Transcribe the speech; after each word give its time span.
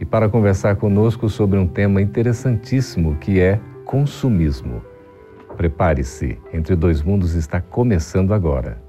e 0.00 0.04
para 0.04 0.28
conversar 0.28 0.76
conosco 0.76 1.28
sobre 1.28 1.58
um 1.58 1.66
tema 1.66 2.00
interessantíssimo 2.02 3.16
que 3.16 3.40
é 3.40 3.60
consumismo. 3.84 4.82
Prepare-se, 5.56 6.38
Entre 6.52 6.74
Dois 6.74 7.02
Mundos 7.02 7.34
está 7.34 7.60
começando 7.60 8.34
agora. 8.34 8.82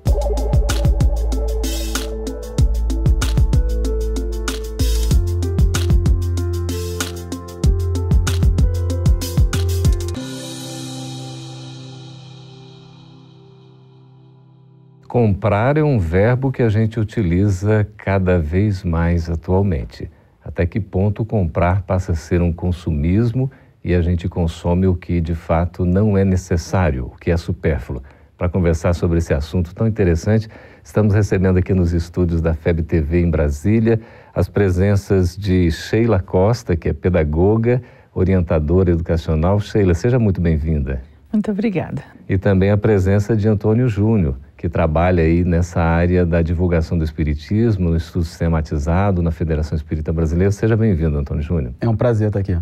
Comprar 15.08 15.78
é 15.78 15.84
um 15.84 15.98
verbo 15.98 16.52
que 16.52 16.62
a 16.62 16.68
gente 16.68 17.00
utiliza 17.00 17.88
cada 17.96 18.38
vez 18.38 18.84
mais 18.84 19.30
atualmente 19.30 20.10
até 20.56 20.66
que 20.66 20.80
ponto 20.80 21.26
comprar 21.26 21.82
passa 21.82 22.14
a 22.14 22.16
ser 22.16 22.42
um 22.42 22.54
consumismo 22.54 23.52
e 23.84 23.94
a 23.94 24.02
gente 24.02 24.30
consome 24.30 24.88
o 24.88 24.96
que 24.96 25.20
de 25.20 25.36
fato 25.36 25.84
não 25.86 26.18
é 26.18 26.24
necessário, 26.24 27.08
o 27.08 27.18
que 27.18 27.30
é 27.30 27.36
supérfluo. 27.36 28.02
Para 28.38 28.48
conversar 28.48 28.94
sobre 28.94 29.18
esse 29.18 29.34
assunto 29.34 29.76
tão 29.76 29.86
interessante, 29.86 30.48
estamos 30.82 31.14
recebendo 31.14 31.58
aqui 31.58 31.74
nos 31.74 31.92
estúdios 31.92 32.42
da 32.42 32.54
FEB 32.54 32.84
TV 32.84 33.20
em 33.20 33.30
Brasília 33.30 34.00
as 34.34 34.48
presenças 34.48 35.36
de 35.36 35.70
Sheila 35.70 36.22
Costa, 36.22 36.74
que 36.78 36.88
é 36.88 36.94
pedagoga, 36.94 37.82
orientadora 38.14 38.92
educacional. 38.92 39.60
Sheila, 39.60 39.94
seja 39.94 40.18
muito 40.18 40.40
bem-vinda. 40.40 41.02
Muito 41.34 41.52
obrigada. 41.52 42.02
E 42.30 42.38
também 42.38 42.72
a 42.72 42.78
presença 42.78 43.36
de 43.36 43.46
Antônio 43.46 43.90
Júnior, 43.90 44.38
que 44.58 44.70
trabalha 44.70 45.24
aí 45.24 45.44
nessa 45.44 45.82
área 45.82 46.26
da 46.26 46.42
divulgação 46.42 46.98
do 46.98 47.04
Espiritismo, 47.04 47.90
no 47.90 47.98
estudo 47.98 48.24
sistematizado, 48.24 49.22
na 49.22 49.32
Federação 49.32 49.76
Espírita 49.76 50.14
Brasileira. 50.14 50.52
Seja 50.52 50.78
bem-vindo, 50.78 51.18
Antônio 51.18 51.44
Júnior. 51.44 51.74
É 51.82 51.90
um 51.90 51.96
prazer 51.96 52.28
estar 52.28 52.40
aqui. 52.40 52.58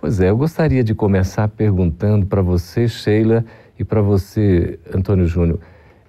Pois 0.00 0.20
é, 0.20 0.30
eu 0.30 0.36
gostaria 0.36 0.84
de 0.84 0.94
começar 0.94 1.48
perguntando 1.48 2.26
para 2.26 2.42
você, 2.42 2.86
Sheila, 2.86 3.44
e 3.78 3.84
para 3.84 4.00
você, 4.00 4.78
Antônio 4.94 5.26
Júnior, 5.26 5.60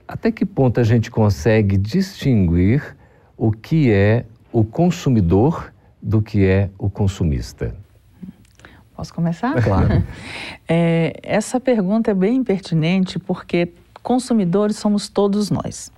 até 0.08 0.32
que 0.32 0.45
ponto 0.45 0.80
a 0.80 0.84
gente 0.84 1.10
consegue 1.10 1.78
distinguir 1.78 2.95
o 3.38 3.52
que 3.52 3.92
é 3.92 4.26
o 4.52 4.64
consumidor 4.64 5.72
do 6.02 6.22
que 6.22 6.45
é 6.45 6.70
o 6.78 6.90
consumista? 6.90 7.76
Posso 8.95 9.14
começar? 9.14 9.62
Claro. 9.64 10.04
É, 10.72 11.14
essa 11.23 11.60
pergunta 11.60 12.12
é 12.12 12.14
bem 12.14 12.44
pertinente 12.44 13.17
porque 13.17 13.73
consumidores 14.02 14.78
somos 14.78 15.08
todos 15.09 15.50
nós. 15.50 15.92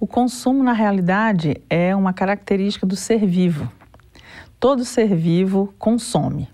O 0.00 0.06
consumo, 0.06 0.62
na 0.62 0.72
realidade, 0.72 1.56
é 1.68 1.94
uma 1.94 2.12
característica 2.12 2.86
do 2.86 2.96
ser 2.96 3.26
vivo. 3.26 3.70
Todo 4.58 4.84
ser 4.84 5.14
vivo 5.14 5.74
consome. 5.78 6.48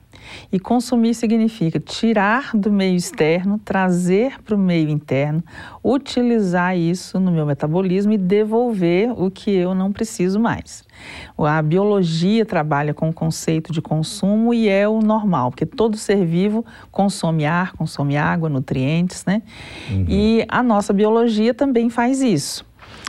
E 0.52 0.58
consumir 0.58 1.14
significa 1.14 1.78
tirar 1.78 2.50
do 2.54 2.72
meio 2.72 2.97
externo, 2.97 3.58
trazer 3.64 4.41
para 4.42 4.54
o 4.54 4.58
meio 4.58 4.88
interno, 4.88 5.42
utilizar 5.82 6.76
isso 6.76 7.19
no 7.20 7.30
meu 7.30 7.47
metabolismo 7.47 8.12
e 8.12 8.19
devolver 8.19 9.10
o 9.10 9.30
que 9.30 9.50
eu 9.50 9.75
não 9.75 9.92
preciso 9.92 10.41
mais. 10.41 10.84
A 11.38 11.62
biologia 11.62 12.44
trabalha 12.44 12.92
com 12.92 13.08
o 13.08 13.12
conceito 13.12 13.72
de 13.72 13.80
consumo 13.80 14.53
e 14.53 14.69
é 14.69 14.88
o 14.88 15.00
normal, 15.00 15.50
porque 15.50 15.66
todo 15.66 15.97
ser 15.97 16.25
vivo 16.25 16.64
consome 16.91 17.47
ar, 17.47 17.72
consome 17.72 18.16
água, 18.16 18.48
nutrientes, 18.48 19.24
né? 19.24 19.42
Uhum. 19.91 20.06
E 20.08 20.44
a 20.48 20.62
nossa 20.62 20.92
biologia 20.92 21.54
também 21.54 21.88
faz 21.88 22.20
isso. 22.20 22.64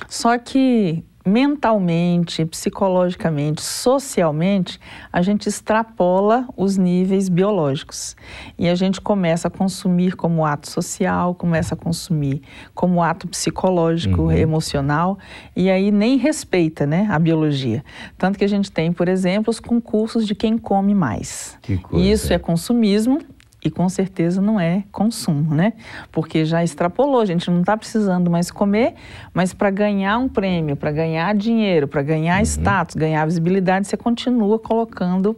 Só 0.08 0.38
que 0.38 1.04
mentalmente, 1.30 2.44
psicologicamente, 2.46 3.62
socialmente, 3.62 4.80
a 5.14 5.22
gente 5.22 5.48
extrapola 5.48 6.48
os 6.58 6.76
níveis 6.76 7.30
biológicos. 7.30 8.16
E 8.58 8.68
a 8.68 8.76
gente 8.76 9.00
começa 9.00 9.48
a 9.48 9.52
consumir 9.52 10.16
como 10.16 10.46
ato 10.46 10.70
social, 10.70 11.36
começa 11.36 11.76
a 11.76 11.78
consumir 11.78 12.42
como 12.74 13.04
ato 13.04 13.28
psicológico, 13.28 14.24
uhum. 14.24 14.32
emocional, 14.32 15.18
e 15.56 15.70
aí 15.70 15.92
nem 15.92 16.18
respeita 16.18 16.86
né, 16.86 17.08
a 17.10 17.20
biologia. 17.20 17.84
Tanto 18.18 18.38
que 18.38 18.44
a 18.44 18.50
gente 18.50 18.72
tem, 18.72 18.92
por 18.92 19.08
exemplo, 19.08 19.52
os 19.52 19.60
concursos 19.60 20.26
de 20.26 20.34
quem 20.34 20.58
come 20.58 20.96
mais. 20.96 21.58
Isso 21.94 22.34
é 22.34 22.40
consumismo 22.40 23.20
e 23.64 23.70
com 23.70 23.90
certeza 23.90 24.42
não 24.42 24.60
é 24.60 24.84
consumo, 24.92 25.54
né? 25.54 25.74
Porque 26.12 26.46
já 26.46 26.64
extrapolou, 26.64 27.22
a 27.22 27.26
gente 27.26 27.50
não 27.52 27.60
está 27.60 27.76
precisando 27.76 28.30
mais 28.30 28.50
comer, 28.50 28.94
mas 29.34 29.54
para 29.54 29.70
ganhar 29.70 30.18
um 30.18 30.30
prêmio, 30.30 30.76
para 30.76 30.92
ganhar 30.92 31.36
dinheiro, 31.36 31.88
para 31.88 32.02
ganhar 32.02 32.38
uhum. 32.38 32.44
status, 32.44 32.96
ganhar 32.96 33.26
visibilidade, 33.26 33.88
você 33.88 33.98
continua 33.98 34.58
colocando 34.58 35.38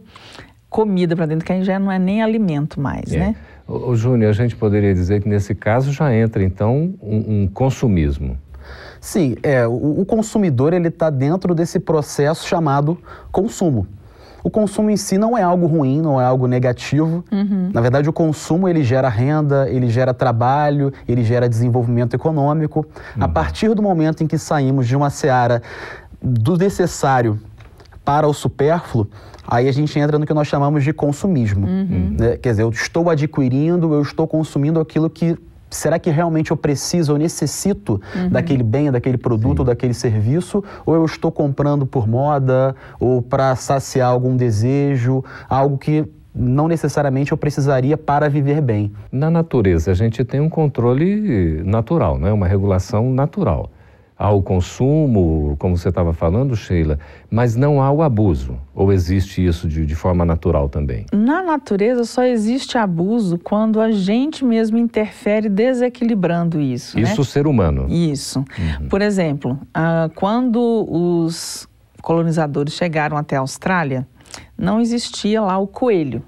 comida 0.70 1.14
para 1.14 1.26
dentro, 1.26 1.44
que 1.44 1.52
aí 1.52 1.64
já 1.64 1.78
não 1.78 1.90
é 1.90 1.98
nem 1.98 2.22
alimento 2.22 2.80
mais, 2.80 3.12
é. 3.12 3.18
né? 3.18 3.36
O, 3.66 3.94
Júnior, 3.94 4.30
a 4.30 4.34
gente 4.34 4.56
poderia 4.56 4.92
dizer 4.92 5.22
que 5.22 5.28
nesse 5.28 5.54
caso 5.54 5.92
já 5.92 6.14
entra 6.14 6.42
então 6.42 6.94
um, 7.00 7.42
um 7.42 7.48
consumismo. 7.48 8.36
Sim, 9.00 9.34
é, 9.42 9.66
o, 9.66 10.00
o 10.00 10.06
consumidor 10.06 10.72
ele 10.72 10.88
está 10.88 11.10
dentro 11.10 11.54
desse 11.54 11.80
processo 11.80 12.46
chamado 12.46 12.98
consumo 13.30 13.86
o 14.44 14.50
consumo 14.50 14.90
em 14.90 14.96
si 14.96 15.16
não 15.18 15.36
é 15.38 15.42
algo 15.42 15.66
ruim, 15.66 16.00
não 16.00 16.20
é 16.20 16.24
algo 16.24 16.46
negativo. 16.46 17.24
Uhum. 17.30 17.70
Na 17.72 17.80
verdade, 17.80 18.08
o 18.08 18.12
consumo 18.12 18.68
ele 18.68 18.82
gera 18.82 19.08
renda, 19.08 19.68
ele 19.70 19.88
gera 19.88 20.12
trabalho, 20.12 20.92
ele 21.06 21.22
gera 21.22 21.48
desenvolvimento 21.48 22.14
econômico. 22.14 22.86
Uhum. 23.16 23.24
A 23.24 23.28
partir 23.28 23.74
do 23.74 23.82
momento 23.82 24.22
em 24.24 24.26
que 24.26 24.36
saímos 24.36 24.86
de 24.86 24.96
uma 24.96 25.10
seara 25.10 25.62
do 26.20 26.56
necessário 26.56 27.38
para 28.04 28.26
o 28.26 28.34
supérfluo, 28.34 29.08
aí 29.46 29.68
a 29.68 29.72
gente 29.72 29.96
entra 29.98 30.18
no 30.18 30.26
que 30.26 30.34
nós 30.34 30.48
chamamos 30.48 30.82
de 30.82 30.92
consumismo. 30.92 31.66
Uhum. 31.66 32.16
Né? 32.18 32.36
Quer 32.36 32.50
dizer, 32.50 32.62
eu 32.62 32.70
estou 32.70 33.08
adquirindo, 33.10 33.94
eu 33.94 34.02
estou 34.02 34.26
consumindo 34.26 34.80
aquilo 34.80 35.08
que 35.08 35.36
será 35.74 35.98
que 35.98 36.10
realmente 36.10 36.50
eu 36.50 36.56
preciso, 36.56 37.12
eu 37.12 37.18
necessito 37.18 38.00
uhum. 38.14 38.28
daquele 38.28 38.62
bem, 38.62 38.90
daquele 38.90 39.18
produto, 39.18 39.58
Sim. 39.58 39.66
daquele 39.66 39.94
serviço, 39.94 40.62
ou 40.84 40.94
eu 40.94 41.04
estou 41.04 41.32
comprando 41.32 41.86
por 41.86 42.08
moda 42.08 42.74
ou 43.00 43.22
para 43.22 43.54
saciar 43.56 44.08
algum 44.08 44.36
desejo, 44.36 45.24
algo 45.48 45.78
que 45.78 46.04
não 46.34 46.66
necessariamente 46.66 47.32
eu 47.32 47.38
precisaria 47.38 47.96
para 47.96 48.28
viver 48.28 48.60
bem. 48.60 48.92
Na 49.10 49.30
natureza, 49.30 49.90
a 49.90 49.94
gente 49.94 50.24
tem 50.24 50.40
um 50.40 50.48
controle 50.48 51.62
natural, 51.64 52.18
não 52.18 52.28
é 52.28 52.32
uma 52.32 52.46
regulação 52.46 53.12
natural 53.12 53.70
ao 54.18 54.42
consumo, 54.42 55.56
como 55.58 55.76
você 55.76 55.88
estava 55.88 56.12
falando, 56.12 56.54
Sheila, 56.54 56.98
mas 57.30 57.56
não 57.56 57.82
há 57.82 57.90
o 57.90 58.02
abuso? 58.02 58.56
Ou 58.74 58.92
existe 58.92 59.44
isso 59.44 59.66
de, 59.66 59.84
de, 59.84 59.94
forma 59.94 60.24
natural 60.24 60.68
também? 60.68 61.06
Na 61.12 61.42
natureza 61.42 62.04
só 62.04 62.22
existe 62.22 62.78
abuso 62.78 63.38
quando 63.38 63.80
a 63.80 63.90
gente 63.90 64.44
mesmo 64.44 64.78
interfere 64.78 65.48
desequilibrando 65.48 66.60
isso. 66.60 66.98
Isso 66.98 67.16
né? 67.16 67.20
o 67.20 67.24
ser 67.24 67.46
humano. 67.46 67.86
Isso. 67.88 68.40
Uhum. 68.40 68.88
Por 68.88 69.02
exemplo, 69.02 69.58
uh, 69.76 70.08
quando 70.14 70.86
os 70.88 71.68
colonizadores 72.00 72.74
chegaram 72.74 73.16
até 73.16 73.36
a 73.36 73.40
Austrália, 73.40 74.06
não 74.56 74.80
existia 74.80 75.40
lá 75.40 75.58
o 75.58 75.66
coelho. 75.66 76.22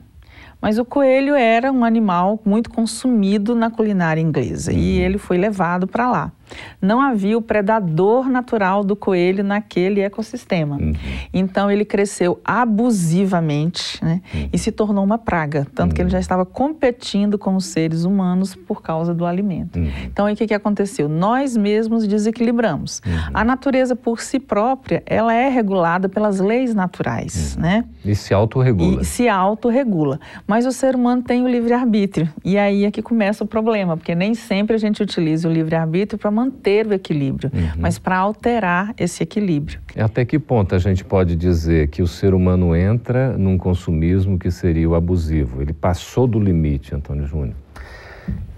Mas 0.61 0.79
o 0.79 0.85
coelho 0.85 1.35
era 1.35 1.71
um 1.71 1.85
animal 1.85 2.41
muito 2.43 2.71
consumido 2.71 3.55
na 3.55 3.71
culinária 3.71 4.21
inglesa 4.21 4.73
uhum. 4.73 4.79
e 4.79 4.99
ele 4.99 5.19
foi 5.19 5.37
levado 5.37 5.87
para 5.87 6.11
lá 6.11 6.33
não 6.81 7.01
havia 7.01 7.37
o 7.37 7.43
predador 7.43 8.29
natural 8.29 8.85
do 8.85 8.97
coelho 8.97 9.43
naquele 9.43 10.01
ecossistema. 10.01 10.77
Uhum. 10.77 10.93
Então 11.33 11.71
ele 11.71 11.85
cresceu 11.85 12.41
abusivamente 12.45 14.03
né, 14.05 14.21
uhum. 14.33 14.49
e 14.53 14.59
se 14.59 14.71
tornou 14.71 15.05
uma 15.05 15.19
praga, 15.19 15.67
tanto 15.75 15.91
uhum. 15.91 15.95
que 15.95 16.03
ele 16.03 16.11
já 16.11 16.19
uhum. 16.19 16.21
estava 16.21 16.45
competindo 16.45 17.39
com 17.39 17.57
os 17.57 17.67
seres 17.67 18.05
humanos 18.05 18.55
por 18.55 18.83
causa 18.83 19.15
do 19.15 19.27
alimento. 19.27 19.79
Uhum. 19.79 19.91
Então 20.05 20.31
o 20.31 20.37
que, 20.37 20.47
que 20.47 20.55
aconteceu? 20.55 21.09
Nós 21.09 21.57
mesmos 21.57 22.07
desequilibramos. 22.07 23.01
Uhum. 23.05 23.13
A 23.33 23.45
natureza 23.45 23.97
por 23.97 24.21
si 24.21 24.39
própria, 24.39 25.03
ela 25.07 25.33
é 25.33 25.49
regulada 25.49 26.09
pelas 26.09 26.41
leis 26.41 26.75
naturais, 26.75 27.57
né? 27.57 27.85
E 28.05 28.15
se 28.15 28.35
autorregula. 28.35 29.03
E 29.03 29.05
se 29.05 29.29
autorregula. 29.29 30.21
Mas 30.47 30.67
o 30.67 30.73
ser 30.73 30.95
humano 30.95 31.23
tem 31.23 31.43
o 31.43 31.49
livre-arbítrio. 31.49 32.29
E 32.45 32.59
aí 32.59 32.85
é 32.85 32.91
que 32.91 33.03
começa 33.03 33.45
o 33.45 33.47
problema, 33.47 33.97
porque 33.97 34.15
nem 34.15 34.35
sempre 34.35 34.75
a 34.75 34.79
gente 34.79 35.03
utiliza 35.03 35.49
o 35.49 35.53
livre-arbítrio 35.53 36.19
para 36.19 36.31
manter 36.31 36.44
o 36.51 36.93
equilíbrio, 36.93 37.51
uhum. 37.53 37.69
mas 37.79 37.99
para 37.99 38.19
alterar 38.19 38.95
esse 38.99 39.23
equilíbrio. 39.23 39.81
Até 39.97 40.25
que 40.25 40.39
ponto 40.39 40.75
a 40.75 40.79
gente 40.79 41.05
pode 41.05 41.37
dizer 41.37 41.89
que 41.89 42.03
o 42.03 42.07
ser 42.07 42.35
humano 42.35 42.75
entra 42.75 43.37
num 43.37 43.57
consumismo 43.57 44.39
que 44.39 44.51
seria 44.51 44.89
o 44.89 44.95
abusivo? 44.95 45.63
Ele 45.63 45.73
passou 45.73 46.27
do 46.27 46.39
limite, 46.39 46.95
Antônio 46.95 47.27
Júnior. 47.27 47.57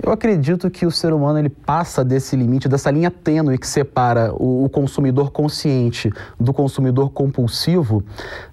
Eu 0.02 0.12
acredito 0.12 0.70
que 0.70 0.86
o 0.86 0.90
ser 0.90 1.12
humano 1.12 1.38
ele 1.38 1.48
passa 1.48 2.04
desse 2.04 2.36
limite, 2.36 2.68
dessa 2.68 2.90
linha 2.90 3.10
tênue 3.10 3.58
que 3.58 3.66
separa 3.66 4.32
o, 4.34 4.64
o, 4.64 4.68
consumidor 4.68 5.32
consciente 5.32 6.12
do 6.38 6.52
consumidor 6.52 7.10
compulsivo, 7.10 8.04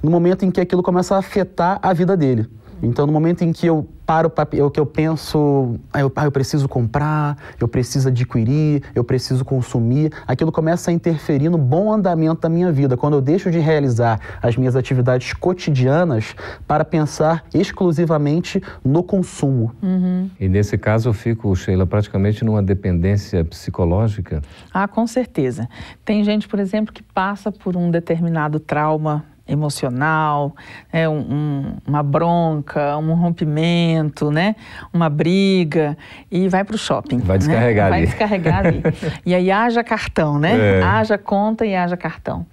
no 0.01 0.09
momento 0.09 0.45
em 0.45 0.51
que 0.51 0.61
aquilo 0.61 0.81
começa 0.81 1.15
a 1.15 1.19
afetar 1.19 1.79
a 1.81 1.93
vida 1.93 2.15
dele. 2.15 2.47
Então, 2.83 3.07
no 3.07 3.13
momento 3.13 3.43
em 3.43 3.53
que 3.53 3.65
eu 3.65 3.87
paro 4.05 4.29
o 4.61 4.69
que 4.69 4.79
eu 4.79 4.85
penso, 4.85 5.79
ah, 5.93 6.01
eu, 6.01 6.11
ah, 6.15 6.25
eu 6.25 6.31
preciso 6.31 6.67
comprar, 6.67 7.37
eu 7.59 7.67
preciso 7.67 8.09
adquirir, 8.09 8.83
eu 8.93 9.03
preciso 9.03 9.45
consumir, 9.45 10.11
aquilo 10.27 10.51
começa 10.51 10.91
a 10.91 10.93
interferir 10.93 11.49
no 11.49 11.57
bom 11.57 11.91
andamento 11.93 12.41
da 12.41 12.49
minha 12.49 12.71
vida. 12.71 12.97
Quando 12.97 13.13
eu 13.13 13.21
deixo 13.21 13.49
de 13.49 13.59
realizar 13.59 14.19
as 14.41 14.57
minhas 14.57 14.75
atividades 14.75 15.31
cotidianas 15.33 16.35
para 16.67 16.83
pensar 16.83 17.45
exclusivamente 17.53 18.61
no 18.83 19.01
consumo. 19.01 19.71
Uhum. 19.81 20.29
E 20.37 20.49
nesse 20.49 20.77
caso 20.77 21.07
eu 21.07 21.13
fico, 21.13 21.55
Sheila, 21.55 21.85
praticamente 21.85 22.43
numa 22.43 22.61
dependência 22.61 23.45
psicológica? 23.45 24.41
Ah, 24.73 24.87
com 24.87 25.07
certeza. 25.07 25.69
Tem 26.03 26.23
gente, 26.23 26.47
por 26.47 26.59
exemplo, 26.59 26.93
que 26.93 27.01
passa 27.01 27.51
por 27.51 27.77
um 27.77 27.89
determinado 27.89 28.59
trauma 28.59 29.23
emocional, 29.53 30.55
né, 30.91 31.07
um, 31.07 31.19
um, 31.19 31.75
uma 31.87 32.03
bronca, 32.03 32.97
um 32.97 33.13
rompimento, 33.13 34.31
né, 34.31 34.55
uma 34.91 35.09
briga 35.09 35.97
e 36.31 36.47
vai 36.47 36.63
para 36.63 36.75
o 36.75 36.77
shopping. 36.77 37.19
Vai 37.19 37.37
descarregar 37.37 37.89
né? 37.89 37.97
ali. 37.97 38.05
Vai 38.05 38.15
descarregar 38.15 38.65
ali. 38.65 38.83
e 39.25 39.35
aí 39.35 39.51
haja 39.51 39.83
cartão, 39.83 40.39
né? 40.39 40.79
É. 40.79 40.83
Haja 40.83 41.17
conta 41.17 41.65
e 41.65 41.75
haja 41.75 41.95
cartão. 41.95 42.45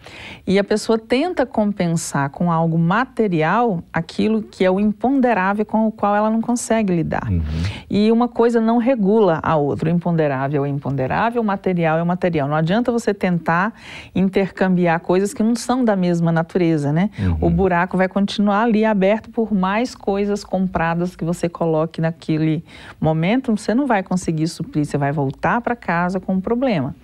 E 0.46 0.58
a 0.58 0.64
pessoa 0.64 0.98
tenta 0.98 1.44
compensar 1.46 2.30
com 2.30 2.50
algo 2.50 2.78
material 2.78 3.82
aquilo 3.92 4.42
que 4.42 4.64
é 4.64 4.70
o 4.70 4.78
imponderável 4.78 5.64
com 5.64 5.86
o 5.86 5.92
qual 5.92 6.14
ela 6.14 6.30
não 6.30 6.40
consegue 6.40 6.94
lidar. 6.94 7.28
Uhum. 7.30 7.42
E 7.88 8.10
uma 8.12 8.28
coisa 8.28 8.60
não 8.60 8.78
regula 8.78 9.40
a 9.42 9.56
outra. 9.56 9.88
O 9.88 9.92
imponderável 9.92 10.64
é 10.64 10.68
o 10.68 10.70
imponderável, 10.70 11.42
o 11.42 11.44
material 11.44 11.98
é 11.98 12.02
o 12.02 12.06
material. 12.06 12.48
Não 12.48 12.56
adianta 12.56 12.92
você 12.92 13.14
tentar 13.14 13.72
intercambiar 14.14 15.00
coisas 15.00 15.32
que 15.32 15.42
não 15.42 15.54
são 15.54 15.84
da 15.84 15.96
mesma 15.96 16.32
natureza 16.32 16.89
né? 16.92 17.10
Uhum. 17.18 17.38
O 17.40 17.50
buraco 17.50 17.96
vai 17.96 18.08
continuar 18.08 18.62
ali 18.62 18.84
aberto 18.84 19.30
por 19.30 19.52
mais 19.52 19.94
coisas 19.94 20.44
compradas 20.44 21.16
que 21.16 21.24
você 21.24 21.48
coloque 21.48 22.00
naquele 22.00 22.64
momento, 23.00 23.56
você 23.56 23.74
não 23.74 23.86
vai 23.86 24.02
conseguir 24.02 24.48
suprir, 24.48 24.84
você 24.84 24.98
vai 24.98 25.12
voltar 25.12 25.60
para 25.60 25.76
casa 25.76 26.20
com 26.20 26.34
um 26.34 26.40
problema. 26.40 26.94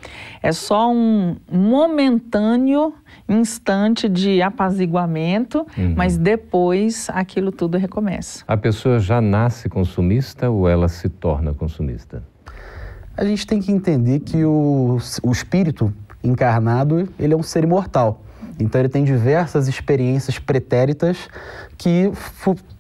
É 0.43 0.53
só 0.53 0.91
um 0.93 1.37
momentâneo 1.50 2.94
instante 3.29 4.09
de 4.09 4.41
apaziguamento, 4.41 5.67
uhum. 5.77 5.94
mas 5.97 6.17
depois 6.17 7.09
aquilo 7.11 7.50
tudo 7.50 7.77
recomeça. 7.77 8.44
A 8.47 8.56
pessoa 8.56 8.99
já 8.99 9.21
nasce 9.21 9.69
consumista 9.69 10.49
ou 10.49 10.69
ela 10.69 10.89
se 10.89 11.09
torna 11.09 11.53
consumista? 11.53 12.23
A 13.17 13.25
gente 13.25 13.47
tem 13.47 13.61
que 13.61 13.73
entender 13.73 14.21
que 14.21 14.44
o, 14.44 14.99
o 15.23 15.32
espírito 15.32 15.93
encarnado 16.23 17.09
ele 17.19 17.32
é 17.32 17.37
um 17.37 17.43
ser 17.43 17.65
imortal. 17.65 18.23
Então 18.58 18.81
ele 18.81 18.88
tem 18.88 19.05
diversas 19.05 19.69
experiências 19.69 20.38
pretéritas 20.38 21.29
que 21.76 22.11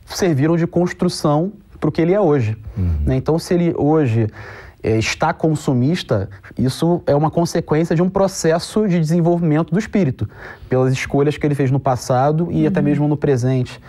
serviram 0.06 0.56
de 0.56 0.66
construção 0.66 1.52
para 1.78 1.88
o 1.88 1.92
que 1.92 2.00
ele 2.00 2.12
é 2.12 2.20
hoje. 2.20 2.56
Uhum. 2.76 2.96
Né? 3.04 3.16
Então 3.16 3.38
se 3.38 3.52
ele 3.52 3.74
hoje 3.76 4.28
é, 4.82 4.98
está 4.98 5.32
consumista, 5.32 6.28
isso 6.56 7.02
é 7.06 7.14
uma 7.14 7.30
consequência 7.30 7.94
de 7.94 8.02
um 8.02 8.08
processo 8.08 8.86
de 8.88 8.98
desenvolvimento 8.98 9.72
do 9.72 9.78
espírito, 9.78 10.28
pelas 10.68 10.92
escolhas 10.92 11.36
que 11.36 11.46
ele 11.46 11.54
fez 11.54 11.70
no 11.70 11.80
passado 11.80 12.48
e 12.50 12.62
uhum. 12.62 12.68
até 12.68 12.80
mesmo 12.80 13.08
no 13.08 13.16
presente. 13.16 13.80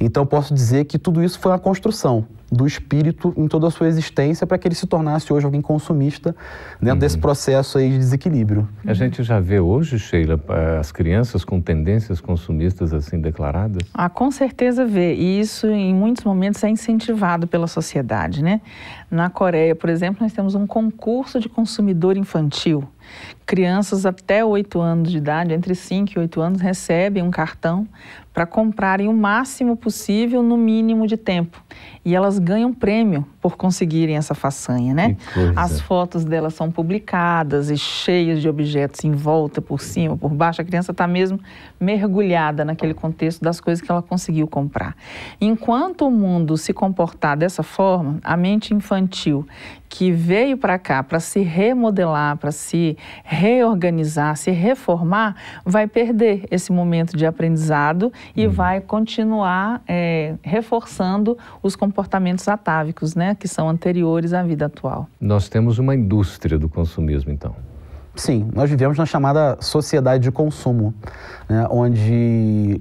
Então 0.00 0.24
posso 0.24 0.54
dizer 0.54 0.84
que 0.84 0.98
tudo 0.98 1.22
isso 1.22 1.38
foi 1.38 1.52
uma 1.52 1.58
construção 1.58 2.26
do 2.50 2.66
espírito 2.66 3.34
em 3.36 3.46
toda 3.46 3.66
a 3.66 3.70
sua 3.70 3.88
existência 3.88 4.46
para 4.46 4.56
que 4.56 4.66
ele 4.66 4.74
se 4.74 4.86
tornasse 4.86 5.30
hoje 5.32 5.44
alguém 5.44 5.60
consumista 5.60 6.34
dentro 6.80 6.94
uhum. 6.94 6.98
desse 6.98 7.18
processo 7.18 7.76
aí 7.78 7.90
de 7.90 7.98
desequilíbrio. 7.98 8.66
A 8.86 8.94
gente 8.94 9.22
já 9.22 9.38
vê 9.38 9.60
hoje, 9.60 9.98
Sheila, 9.98 10.40
as 10.80 10.90
crianças 10.90 11.44
com 11.44 11.60
tendências 11.60 12.20
consumistas 12.20 12.94
assim 12.94 13.20
declaradas? 13.20 13.82
Ah, 13.92 14.08
com 14.08 14.30
certeza 14.30 14.86
vê. 14.86 15.14
E 15.14 15.40
isso 15.40 15.66
em 15.66 15.94
muitos 15.94 16.24
momentos 16.24 16.64
é 16.64 16.70
incentivado 16.70 17.46
pela 17.46 17.66
sociedade, 17.66 18.42
né? 18.42 18.60
Na 19.10 19.28
Coreia, 19.28 19.74
por 19.74 19.90
exemplo, 19.90 20.22
nós 20.22 20.32
temos 20.32 20.54
um 20.54 20.66
concurso 20.66 21.40
de 21.40 21.48
consumidor 21.48 22.16
infantil. 22.16 22.88
Crianças 23.46 24.04
até 24.04 24.44
8 24.44 24.80
anos 24.80 25.10
de 25.10 25.18
idade, 25.18 25.54
entre 25.54 25.74
5 25.74 26.12
e 26.14 26.18
8 26.18 26.40
anos, 26.40 26.60
recebem 26.60 27.22
um 27.22 27.30
cartão 27.30 27.86
para 28.32 28.46
comprarem 28.46 29.08
o 29.08 29.12
máximo 29.12 29.76
possível 29.76 30.42
no 30.42 30.56
mínimo 30.56 31.06
de 31.06 31.16
tempo. 31.16 31.62
E 32.08 32.14
elas 32.14 32.38
ganham 32.38 32.72
prêmio 32.72 33.26
por 33.38 33.54
conseguirem 33.58 34.16
essa 34.16 34.34
façanha, 34.34 34.94
né? 34.94 35.18
As 35.54 35.78
fotos 35.78 36.24
delas 36.24 36.54
são 36.54 36.70
publicadas 36.70 37.68
e 37.68 37.76
cheias 37.76 38.40
de 38.40 38.48
objetos 38.48 39.04
em 39.04 39.12
volta, 39.12 39.60
por 39.60 39.78
cima, 39.78 40.16
por 40.16 40.30
baixo. 40.30 40.62
A 40.62 40.64
criança 40.64 40.90
está 40.90 41.06
mesmo 41.06 41.38
mergulhada 41.78 42.64
naquele 42.64 42.94
contexto 42.94 43.42
das 43.42 43.60
coisas 43.60 43.84
que 43.84 43.92
ela 43.92 44.00
conseguiu 44.00 44.48
comprar. 44.48 44.96
Enquanto 45.38 46.06
o 46.06 46.10
mundo 46.10 46.56
se 46.56 46.72
comportar 46.72 47.36
dessa 47.36 47.62
forma, 47.62 48.18
a 48.24 48.38
mente 48.38 48.72
infantil 48.72 49.46
que 49.86 50.10
veio 50.10 50.56
para 50.56 50.78
cá 50.78 51.02
para 51.02 51.18
se 51.18 51.40
remodelar, 51.40 52.36
para 52.36 52.52
se 52.52 52.96
reorganizar, 53.24 54.36
se 54.36 54.50
reformar, 54.50 55.34
vai 55.64 55.86
perder 55.86 56.46
esse 56.50 56.70
momento 56.72 57.16
de 57.16 57.24
aprendizado 57.24 58.12
e 58.36 58.46
uhum. 58.46 58.52
vai 58.52 58.80
continuar 58.80 59.82
é, 59.88 60.34
reforçando 60.42 61.38
os 61.62 61.74
comportamentos 61.74 61.97
atávicos, 62.48 63.14
né, 63.14 63.34
que 63.34 63.48
são 63.48 63.68
anteriores 63.68 64.32
à 64.32 64.42
vida 64.42 64.66
atual. 64.66 65.08
Nós 65.20 65.48
temos 65.48 65.78
uma 65.78 65.94
indústria 65.94 66.58
do 66.58 66.68
consumismo, 66.68 67.32
então. 67.32 67.54
Sim, 68.14 68.50
nós 68.54 68.68
vivemos 68.68 68.98
na 68.98 69.06
chamada 69.06 69.56
sociedade 69.60 70.24
de 70.24 70.32
consumo, 70.32 70.92
né, 71.48 71.66
onde 71.70 72.80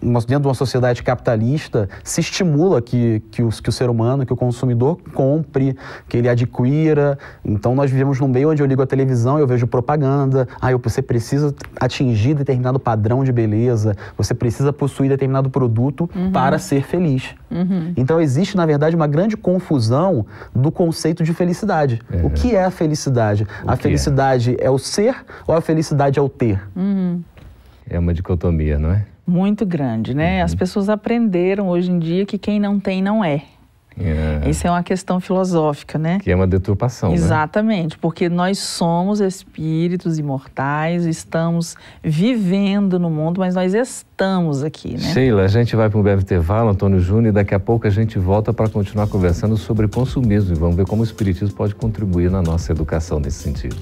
dentro 0.00 0.40
de 0.42 0.48
uma 0.48 0.54
sociedade 0.54 1.02
capitalista, 1.02 1.88
se 2.02 2.20
estimula 2.20 2.80
que, 2.80 3.22
que, 3.30 3.42
o, 3.42 3.48
que 3.50 3.68
o 3.68 3.72
ser 3.72 3.90
humano, 3.90 4.24
que 4.24 4.32
o 4.32 4.36
consumidor 4.36 4.98
compre, 5.14 5.76
que 6.08 6.16
ele 6.16 6.28
adquira. 6.28 7.18
Então, 7.44 7.74
nós 7.74 7.90
vivemos 7.90 8.18
num 8.18 8.28
meio 8.28 8.50
onde 8.50 8.62
eu 8.62 8.66
ligo 8.66 8.82
a 8.82 8.86
televisão 8.86 9.38
e 9.38 9.42
eu 9.42 9.46
vejo 9.46 9.66
propaganda. 9.66 10.48
Ah, 10.60 10.74
você 10.76 11.02
precisa 11.02 11.54
atingir 11.78 12.34
determinado 12.34 12.78
padrão 12.78 13.22
de 13.22 13.32
beleza, 13.32 13.96
você 14.16 14.34
precisa 14.34 14.72
possuir 14.72 15.10
determinado 15.10 15.50
produto 15.50 16.08
uhum. 16.14 16.32
para 16.32 16.58
ser 16.58 16.82
feliz. 16.82 17.34
Uhum. 17.50 17.92
Então, 17.96 18.20
existe, 18.20 18.56
na 18.56 18.64
verdade, 18.64 18.96
uma 18.96 19.06
grande 19.06 19.36
confusão 19.36 20.24
do 20.54 20.70
conceito 20.70 21.22
de 21.22 21.34
felicidade. 21.34 22.00
É. 22.10 22.24
O 22.24 22.30
que 22.30 22.54
é 22.54 22.64
a 22.64 22.70
felicidade? 22.70 23.46
O 23.64 23.70
a 23.70 23.74
é? 23.74 23.76
felicidade 23.76 24.56
é? 24.58 24.64
é? 24.64 24.70
o 24.70 24.78
ser 24.78 25.16
ou 25.46 25.54
a 25.54 25.60
felicidade 25.60 26.18
é 26.18 26.22
o 26.22 26.28
ter? 26.28 26.62
Uhum. 26.74 27.22
É 27.88 27.98
uma 27.98 28.14
dicotomia, 28.14 28.78
não 28.78 28.92
é? 28.92 29.04
Muito 29.30 29.64
grande, 29.64 30.14
né? 30.14 30.38
Uhum. 30.38 30.44
As 30.44 30.54
pessoas 30.54 30.88
aprenderam 30.88 31.68
hoje 31.68 31.90
em 31.90 31.98
dia 31.98 32.26
que 32.26 32.36
quem 32.36 32.58
não 32.58 32.80
tem 32.80 33.00
não 33.02 33.24
é. 33.24 33.42
É. 33.98 34.48
Isso 34.48 34.66
é 34.66 34.70
uma 34.70 34.82
questão 34.82 35.20
filosófica, 35.20 35.98
né? 35.98 36.18
Que 36.20 36.30
é 36.30 36.36
uma 36.36 36.46
deturpação. 36.46 37.10
Né? 37.10 37.16
Exatamente, 37.16 37.92
né? 37.92 37.98
porque 38.00 38.28
nós 38.28 38.58
somos 38.58 39.20
espíritos 39.20 40.18
imortais, 40.18 41.04
estamos 41.04 41.76
vivendo 42.02 42.98
no 42.98 43.10
mundo, 43.10 43.40
mas 43.40 43.54
nós 43.54 43.74
estamos 43.74 44.62
aqui, 44.62 44.92
né? 44.94 45.12
Sheila, 45.12 45.42
a 45.42 45.48
gente 45.48 45.76
vai 45.76 45.90
para 45.90 45.98
um 45.98 46.02
breve 46.02 46.22
intervalo, 46.22 46.70
Antônio 46.70 47.00
Júnior, 47.00 47.26
e 47.26 47.32
daqui 47.32 47.54
a 47.54 47.60
pouco 47.60 47.86
a 47.86 47.90
gente 47.90 48.18
volta 48.18 48.52
para 48.52 48.68
continuar 48.68 49.06
conversando 49.06 49.56
sobre 49.56 49.86
consumismo 49.86 50.54
e 50.54 50.58
vamos 50.58 50.76
ver 50.76 50.86
como 50.86 51.02
o 51.02 51.04
Espiritismo 51.04 51.54
pode 51.54 51.74
contribuir 51.74 52.30
na 52.30 52.40
nossa 52.40 52.72
educação 52.72 53.20
nesse 53.20 53.42
sentido. 53.42 53.76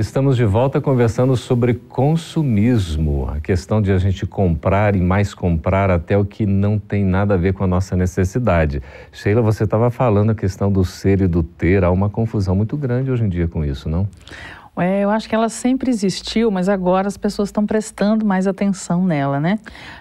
Estamos 0.00 0.34
de 0.34 0.46
volta 0.46 0.80
conversando 0.80 1.36
sobre 1.36 1.74
consumismo, 1.74 3.28
a 3.28 3.38
questão 3.38 3.82
de 3.82 3.92
a 3.92 3.98
gente 3.98 4.24
comprar 4.24 4.96
e 4.96 4.98
mais 4.98 5.34
comprar 5.34 5.90
até 5.90 6.16
o 6.16 6.24
que 6.24 6.46
não 6.46 6.78
tem 6.78 7.04
nada 7.04 7.34
a 7.34 7.36
ver 7.36 7.52
com 7.52 7.64
a 7.64 7.66
nossa 7.66 7.94
necessidade. 7.94 8.80
Sheila, 9.12 9.42
você 9.42 9.64
estava 9.64 9.90
falando 9.90 10.30
a 10.30 10.34
questão 10.34 10.72
do 10.72 10.86
ser 10.86 11.20
e 11.20 11.26
do 11.26 11.42
ter, 11.42 11.84
há 11.84 11.90
uma 11.90 12.08
confusão 12.08 12.56
muito 12.56 12.78
grande 12.78 13.10
hoje 13.10 13.24
em 13.24 13.28
dia 13.28 13.46
com 13.46 13.62
isso, 13.62 13.90
não? 13.90 14.08
É, 14.76 15.04
eu 15.04 15.10
acho 15.10 15.28
que 15.28 15.34
ela 15.34 15.48
sempre 15.48 15.90
existiu, 15.90 16.50
mas 16.50 16.68
agora 16.68 17.06
as 17.06 17.16
pessoas 17.16 17.48
estão 17.48 17.66
prestando 17.66 18.24
mais 18.24 18.46
atenção 18.46 19.04
nela, 19.04 19.38
né? 19.38 19.58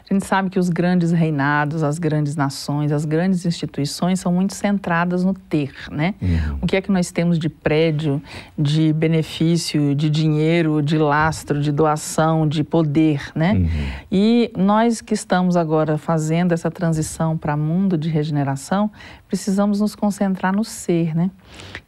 A 0.10 0.14
gente 0.14 0.26
sabe 0.26 0.50
que 0.50 0.58
os 0.58 0.70
grandes 0.70 1.12
reinados, 1.12 1.84
as 1.84 2.00
grandes 2.00 2.36
nações, 2.36 2.92
as 2.92 3.04
grandes 3.04 3.46
instituições 3.46 4.20
são 4.20 4.32
muito 4.32 4.54
centradas 4.54 5.24
no 5.24 5.34
ter, 5.34 5.74
né? 5.92 6.16
Uhum. 6.22 6.60
O 6.62 6.68
que 6.68 6.76
é 6.76 6.82
que 6.82 6.92
nós 6.92 7.12
temos 7.12 7.38
de 7.38 7.50
prédio, 7.50 8.22
de 8.58 8.94
benefício, 8.94 9.94
de 9.94 10.10
dinheiro, 10.10 10.82
de 10.82 10.98
lastro, 10.98 11.60
de 11.60 11.72
doação, 11.72 12.48
de 12.48 12.64
poder, 12.64 13.22
né? 13.36 13.54
Uhum. 13.54 13.70
E 14.12 14.52
nós 14.58 15.02
que 15.02 15.14
estamos 15.14 15.58
agora 15.58 15.98
fazendo 15.98 16.54
essa 16.54 16.72
transição 16.72 17.38
para 17.38 17.58
mundo 17.58 17.98
de 17.98 18.10
regeneração, 18.10 18.90
precisamos 19.30 19.80
nos 19.80 19.96
concentrar 19.96 20.54
no 20.54 20.64
ser, 20.64 21.16
né? 21.16 21.30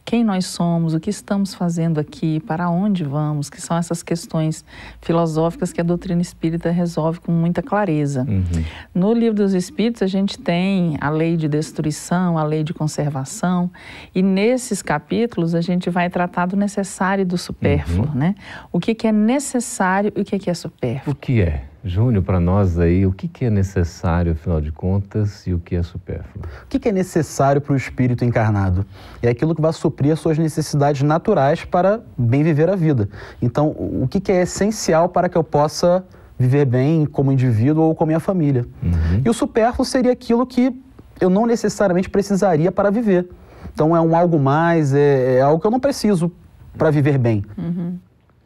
Quem 0.04 0.22
nós 0.22 0.46
somos, 0.46 0.94
o 0.94 1.00
que 1.00 1.10
estamos 1.10 1.54
fazendo 1.54 1.98
aqui, 1.98 2.38
para 2.40 2.70
onde 2.70 3.02
vamos, 3.02 3.50
que 3.50 3.60
são 3.60 3.76
essas 3.76 4.02
questões 4.02 4.64
filosóficas 5.00 5.72
que 5.72 5.80
a 5.80 5.84
doutrina 5.84 6.22
espírita 6.22 6.70
resolve 6.70 7.18
com 7.18 7.32
muita 7.32 7.60
clareza. 7.60 8.24
Uhum. 8.28 8.64
No 8.94 9.12
livro 9.12 9.34
dos 9.34 9.54
Espíritos, 9.54 10.02
a 10.02 10.06
gente 10.06 10.38
tem 10.38 10.96
a 11.00 11.10
lei 11.10 11.36
de 11.36 11.48
destruição, 11.48 12.38
a 12.38 12.44
lei 12.44 12.62
de 12.62 12.72
conservação, 12.72 13.70
e 14.14 14.22
nesses 14.22 14.80
capítulos 14.80 15.54
a 15.54 15.60
gente 15.60 15.90
vai 15.90 16.08
tratar 16.08 16.46
do 16.46 16.56
necessário 16.56 17.22
e 17.22 17.24
do 17.24 17.36
supérfluo, 17.36 18.06
uhum. 18.06 18.14
né? 18.14 18.34
O 18.70 18.78
que, 18.78 18.94
que 18.94 19.08
é 19.08 19.12
necessário 19.12 20.12
e 20.14 20.20
o 20.20 20.24
que, 20.24 20.38
que 20.38 20.48
é 20.48 20.54
supérfluo. 20.54 21.12
O 21.12 21.16
que 21.16 21.42
é? 21.42 21.71
Júnior, 21.84 22.22
para 22.22 22.38
nós 22.38 22.78
aí, 22.78 23.04
o 23.04 23.12
que, 23.12 23.26
que 23.26 23.44
é 23.44 23.50
necessário, 23.50 24.32
afinal 24.32 24.60
de 24.60 24.70
contas, 24.70 25.46
e 25.46 25.52
o 25.52 25.58
que 25.58 25.74
é 25.74 25.82
supérfluo? 25.82 26.44
O 26.64 26.66
que, 26.68 26.78
que 26.78 26.88
é 26.88 26.92
necessário 26.92 27.60
para 27.60 27.72
o 27.72 27.76
espírito 27.76 28.24
encarnado? 28.24 28.86
É 29.20 29.28
aquilo 29.28 29.52
que 29.52 29.60
vai 29.60 29.72
suprir 29.72 30.12
as 30.12 30.20
suas 30.20 30.38
necessidades 30.38 31.02
naturais 31.02 31.64
para 31.64 32.00
bem 32.16 32.44
viver 32.44 32.70
a 32.70 32.76
vida. 32.76 33.08
Então, 33.40 33.70
o 33.70 34.06
que, 34.08 34.20
que 34.20 34.30
é 34.30 34.42
essencial 34.42 35.08
para 35.08 35.28
que 35.28 35.36
eu 35.36 35.42
possa 35.42 36.04
viver 36.38 36.66
bem 36.66 37.04
como 37.04 37.32
indivíduo 37.32 37.82
ou 37.82 37.94
com 37.96 38.04
a 38.04 38.06
minha 38.06 38.20
família? 38.20 38.64
Uhum. 38.80 39.22
E 39.24 39.28
o 39.28 39.34
supérfluo 39.34 39.84
seria 39.84 40.12
aquilo 40.12 40.46
que 40.46 40.72
eu 41.20 41.28
não 41.28 41.46
necessariamente 41.46 42.08
precisaria 42.08 42.70
para 42.70 42.90
viver. 42.90 43.28
Então, 43.74 43.96
é 43.96 44.00
um 44.00 44.14
algo 44.14 44.38
mais, 44.38 44.94
é, 44.94 45.38
é 45.38 45.40
algo 45.40 45.60
que 45.60 45.66
eu 45.66 45.70
não 45.70 45.80
preciso 45.80 46.30
para 46.78 46.90
viver 46.90 47.18
bem. 47.18 47.44
Uhum 47.58 47.98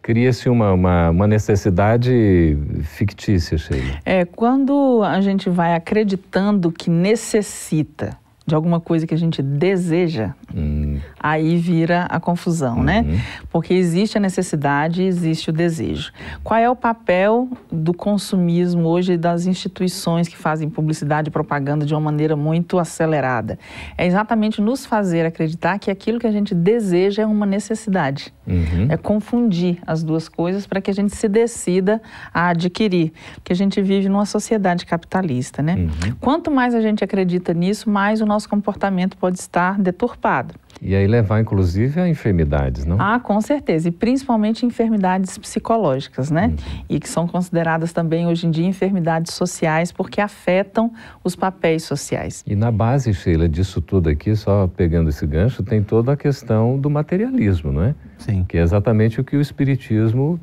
cria-se 0.07 0.49
uma, 0.49 0.73
uma, 0.73 1.11
uma, 1.11 1.27
necessidade 1.27 2.57
fictícia, 2.85 3.59
Sheila. 3.59 3.99
É, 4.05 4.25
quando 4.25 5.03
a 5.03 5.21
gente 5.21 5.51
vai 5.51 5.75
acreditando 5.75 6.71
que 6.71 6.89
necessita 6.89 8.17
de 8.47 8.55
alguma 8.55 8.79
coisa 8.79 9.05
que 9.05 9.13
a 9.13 9.19
gente 9.19 9.43
deseja, 9.43 10.33
hum. 10.55 11.01
aí 11.19 11.57
vira 11.57 12.05
a 12.05 12.21
confusão, 12.21 12.81
né? 12.85 13.01
uhum. 13.01 13.15
né? 13.15 13.25
Porque 13.51 13.75
existe 13.75 14.17
a 14.17 14.21
necessidade 14.21 15.03
e 15.03 15.07
existe 15.07 15.51
o 15.51 15.53
desejo. 15.53 16.13
Qual 16.45 16.61
é 16.61 16.71
o 16.71 16.77
papel 16.77 17.49
do 17.73 17.93
consumismo 17.93 18.87
hoje 18.87 19.17
das 19.17 19.47
instituições 19.47 20.29
que 20.29 20.37
fazem 20.37 20.71
publicidade 20.71 21.31
e 21.31 21.33
propaganda 21.33 21.85
de 21.85 21.93
uma 21.93 22.01
maneira 22.01 22.37
muito 22.37 22.79
acelerada? 22.79 23.59
É 23.99 24.07
exatamente 24.07 24.61
nos 24.61 24.87
fazer 24.87 25.27
acreditar 25.27 25.81
que 25.81 25.91
aquilo 25.91 26.21
que 26.21 26.29
a 26.29 26.33
gente 26.33 26.55
deseja 26.55 27.25
é 27.25 27.27
uma 27.27 27.45
necessidade. 27.45 28.33
Uhum. 28.47 28.87
É 28.89 28.97
confundir 28.97 29.79
as 29.87 30.03
duas 30.03 30.29
coisas 30.29 30.67
para 30.67 30.81
que 30.81 30.91
a 30.91 30.95
gente 30.95 31.15
se 31.15 31.29
decida 31.29 32.01
a 32.33 32.49
adquirir. 32.49 33.13
Porque 33.35 33.53
a 33.53 33.57
gente 33.57 33.81
vive 33.83 34.09
numa 34.09 34.27
sociedade 34.27 34.87
capitalista, 34.87 35.63
né? 35.63 35.75
Uhum. 35.75 36.15
Quanto 36.21 36.51
mais 36.51 36.75
a 36.75 36.81
gente 36.81 37.03
acredita 37.03 37.53
nisso, 37.53 37.91
mais 37.91 38.21
o 38.21 38.27
nosso 38.27 38.49
comportamento 38.49 39.17
pode 39.17 39.39
estar 39.39 39.79
deturpado. 39.79 40.55
E 40.81 40.95
aí 40.95 41.07
levar, 41.07 41.41
inclusive, 41.41 42.01
a 42.01 42.09
enfermidades, 42.09 42.85
não? 42.85 43.01
Ah, 43.01 43.19
com 43.19 43.41
certeza. 43.41 43.89
E 43.89 43.91
principalmente 43.91 44.67
enfermidades 44.67 45.37
psicológicas, 45.39 46.31
né? 46.31 46.49
Uhum. 46.49 46.85
E 46.89 47.01
que 47.01 47.09
são 47.09 47.27
consideradas 47.27 47.93
também, 47.93 48.27
hoje 48.27 48.47
em 48.47 48.51
dia, 48.51 48.67
enfermidades 48.67 49.35
sociais, 49.35 49.91
porque 49.91 50.21
afetam 50.21 50.93
os 51.25 51.35
papéis 51.35 51.85
sociais. 51.85 52.45
E 52.47 52.55
na 52.55 52.71
base, 52.71 53.13
Sheila, 53.15 53.49
disso 53.49 53.81
tudo 53.81 54.09
aqui, 54.09 54.37
só 54.37 54.67
pegando 54.67 55.09
esse 55.09 55.27
gancho, 55.27 55.63
tem 55.63 55.83
toda 55.83 56.13
a 56.13 56.17
questão 56.17 56.79
do 56.79 56.91
materialismo, 56.91 57.73
não 57.73 57.83
é? 57.83 57.95
Sim. 58.19 58.45
Que 58.47 58.59
é 58.59 58.63
exatamente 58.63 59.21
o 59.21 59.25
que 59.25 59.37
o 59.37 59.41
Espiritismo 59.41 60.39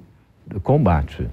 combate. 0.64 1.28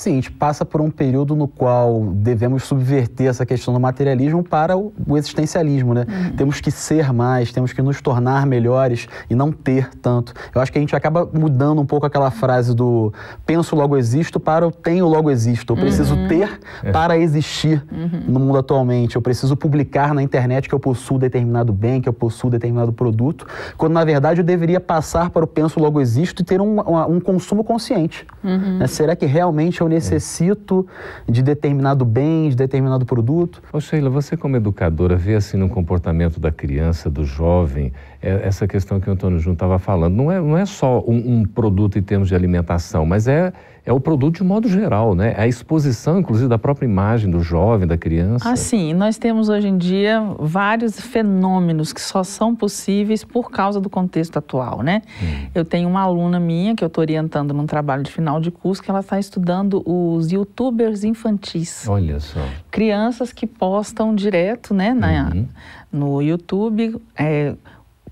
Sim, 0.00 0.12
a 0.12 0.14
gente 0.14 0.30
passa 0.30 0.64
por 0.64 0.80
um 0.80 0.90
período 0.90 1.36
no 1.36 1.46
qual 1.46 2.06
devemos 2.14 2.62
subverter 2.62 3.26
essa 3.26 3.44
questão 3.44 3.74
do 3.74 3.78
materialismo 3.78 4.42
para 4.42 4.74
o, 4.74 4.94
o 5.06 5.14
existencialismo, 5.14 5.92
né? 5.92 6.06
Uhum. 6.08 6.36
Temos 6.36 6.58
que 6.58 6.70
ser 6.70 7.12
mais, 7.12 7.52
temos 7.52 7.74
que 7.74 7.82
nos 7.82 8.00
tornar 8.00 8.46
melhores 8.46 9.06
e 9.28 9.34
não 9.34 9.52
ter 9.52 9.90
tanto. 9.96 10.32
Eu 10.54 10.60
acho 10.62 10.72
que 10.72 10.78
a 10.78 10.80
gente 10.80 10.96
acaba 10.96 11.28
mudando 11.30 11.82
um 11.82 11.84
pouco 11.84 12.06
aquela 12.06 12.30
frase 12.30 12.74
do 12.74 13.12
penso 13.44 13.76
logo 13.76 13.94
existo 13.94 14.40
para 14.40 14.66
o 14.66 14.70
tenho 14.70 15.06
logo 15.06 15.30
existo. 15.30 15.74
Eu 15.74 15.76
preciso 15.76 16.14
uhum. 16.14 16.28
ter 16.28 16.58
é. 16.82 16.90
para 16.90 17.18
existir 17.18 17.84
uhum. 17.92 18.22
no 18.26 18.40
mundo 18.40 18.56
atualmente. 18.56 19.16
Eu 19.16 19.20
preciso 19.20 19.54
publicar 19.54 20.14
na 20.14 20.22
internet 20.22 20.66
que 20.66 20.74
eu 20.74 20.80
possuo 20.80 21.18
determinado 21.18 21.74
bem, 21.74 22.00
que 22.00 22.08
eu 22.08 22.14
possuo 22.14 22.48
determinado 22.48 22.90
produto, 22.90 23.46
quando 23.76 23.92
na 23.92 24.04
verdade 24.06 24.40
eu 24.40 24.44
deveria 24.46 24.80
passar 24.80 25.28
para 25.28 25.44
o 25.44 25.46
penso 25.46 25.78
logo 25.78 26.00
existo 26.00 26.40
e 26.40 26.44
ter 26.46 26.58
um, 26.58 26.80
um, 26.80 27.16
um 27.16 27.20
consumo 27.20 27.62
consciente. 27.62 28.26
Uhum. 28.42 28.78
Né? 28.78 28.86
Será 28.86 29.14
que 29.14 29.26
realmente 29.26 29.82
eu 29.82 29.89
necessito 29.90 30.86
de 31.28 31.42
determinado 31.42 32.04
bem, 32.04 32.48
de 32.48 32.56
determinado 32.56 33.04
produto. 33.04 33.62
Ô 33.72 33.80
Sheila, 33.80 34.08
você 34.08 34.36
como 34.36 34.56
educadora 34.56 35.16
vê 35.16 35.34
assim 35.34 35.56
no 35.56 35.68
comportamento 35.68 36.40
da 36.40 36.50
criança, 36.50 37.10
do 37.10 37.24
jovem, 37.24 37.92
essa 38.20 38.66
questão 38.68 39.00
que 39.00 39.08
o 39.08 39.12
Antônio 39.12 39.38
Júnior 39.38 39.54
estava 39.54 39.78
falando, 39.78 40.14
não 40.14 40.30
é, 40.30 40.40
não 40.40 40.56
é 40.56 40.66
só 40.66 41.02
um, 41.06 41.40
um 41.40 41.44
produto 41.44 41.98
em 41.98 42.02
termos 42.02 42.28
de 42.28 42.34
alimentação, 42.34 43.06
mas 43.06 43.26
é 43.26 43.52
é 43.84 43.92
o 43.92 44.00
produto 44.00 44.36
de 44.36 44.44
modo 44.44 44.68
geral, 44.68 45.14
né? 45.14 45.34
A 45.36 45.46
exposição, 45.46 46.20
inclusive, 46.20 46.48
da 46.48 46.58
própria 46.58 46.86
imagem 46.86 47.30
do 47.30 47.40
jovem, 47.40 47.86
da 47.86 47.96
criança. 47.96 48.50
Ah, 48.50 48.56
sim. 48.56 48.92
Nós 48.92 49.16
temos 49.16 49.48
hoje 49.48 49.68
em 49.68 49.78
dia 49.78 50.22
vários 50.38 51.00
fenômenos 51.00 51.92
que 51.92 52.00
só 52.00 52.22
são 52.22 52.54
possíveis 52.54 53.24
por 53.24 53.50
causa 53.50 53.80
do 53.80 53.88
contexto 53.88 54.38
atual, 54.38 54.82
né? 54.82 55.02
Hum. 55.22 55.48
Eu 55.54 55.64
tenho 55.64 55.88
uma 55.88 56.02
aluna 56.02 56.38
minha 56.38 56.74
que 56.74 56.84
eu 56.84 56.88
estou 56.88 57.02
orientando 57.02 57.54
num 57.54 57.66
trabalho 57.66 58.02
de 58.02 58.10
final 58.10 58.40
de 58.40 58.50
curso 58.50 58.82
que 58.82 58.90
ela 58.90 59.00
está 59.00 59.18
estudando 59.18 59.82
os 59.86 60.30
youtubers 60.30 61.02
infantis. 61.02 61.88
Olha 61.88 62.20
só. 62.20 62.40
Crianças 62.70 63.32
que 63.32 63.46
postam 63.46 64.14
direto, 64.14 64.74
né, 64.74 64.92
na, 64.92 65.30
uhum. 65.34 65.48
no 65.90 66.22
YouTube. 66.22 67.00
É, 67.16 67.54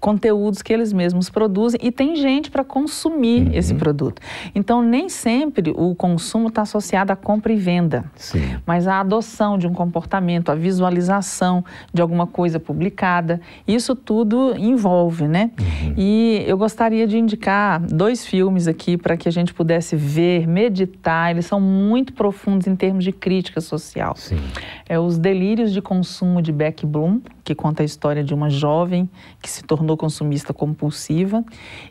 conteúdos 0.00 0.62
que 0.62 0.73
eles 0.73 0.93
mesmos 0.93 1.28
produzem 1.28 1.81
e 1.83 1.90
tem 1.90 2.17
gente 2.17 2.50
para 2.50 2.64
consumir 2.64 3.49
uhum. 3.49 3.55
esse 3.55 3.75
produto. 3.75 4.21
Então, 4.55 4.83
nem 4.83 5.09
sempre 5.09 5.73
o 5.76 5.95
consumo 5.95 6.49
está 6.49 6.62
associado 6.62 7.12
à 7.12 7.17
compra 7.17 7.52
e 7.52 7.57
venda, 7.57 8.05
Sim. 8.14 8.57
mas 8.67 8.87
à 8.87 9.00
adoção 9.00 9.59
de 9.59 9.67
um 9.67 9.73
comportamento, 9.73 10.50
à 10.50 10.55
visualização 10.55 11.64
de 11.93 12.00
alguma 12.00 12.26
coisa 12.26 12.61
publicada. 12.61 13.40
Isso 13.67 13.95
tudo 13.95 14.55
envolve, 14.57 15.26
né? 15.26 15.50
Uhum. 15.59 15.95
E 15.97 16.45
eu 16.47 16.57
gostaria 16.57 17.07
de 17.07 17.19
indicar 17.19 17.81
dois 17.81 18.25
filmes 18.25 18.69
aqui 18.69 18.97
para 18.97 19.17
que 19.17 19.28
a 19.28 19.33
gente 19.33 19.52
pudesse 19.52 19.97
ver, 19.97 20.47
meditar. 20.47 21.31
Eles 21.31 21.47
são 21.47 21.61
muito 21.61 22.12
profundos 22.12 22.67
em 22.67 22.76
termos 22.76 23.05
de 23.05 23.12
crítica 23.12 23.61
social. 23.61 24.14
Sim. 24.17 24.38
É 24.88 24.99
Os 24.99 25.19
Delírios 25.19 25.73
de 25.73 25.83
Consumo 25.83 26.40
de 26.40 26.52
Beck 26.52 26.87
Bloom, 26.87 27.21
que 27.49 27.55
conta 27.55 27.83
a 27.83 27.87
história 27.87 28.23
de 28.23 28.35
uma 28.35 28.50
jovem 28.50 29.09
que 29.40 29.49
se 29.49 29.62
tornou 29.62 29.97
consumista 29.97 30.52
compulsiva, 30.52 31.43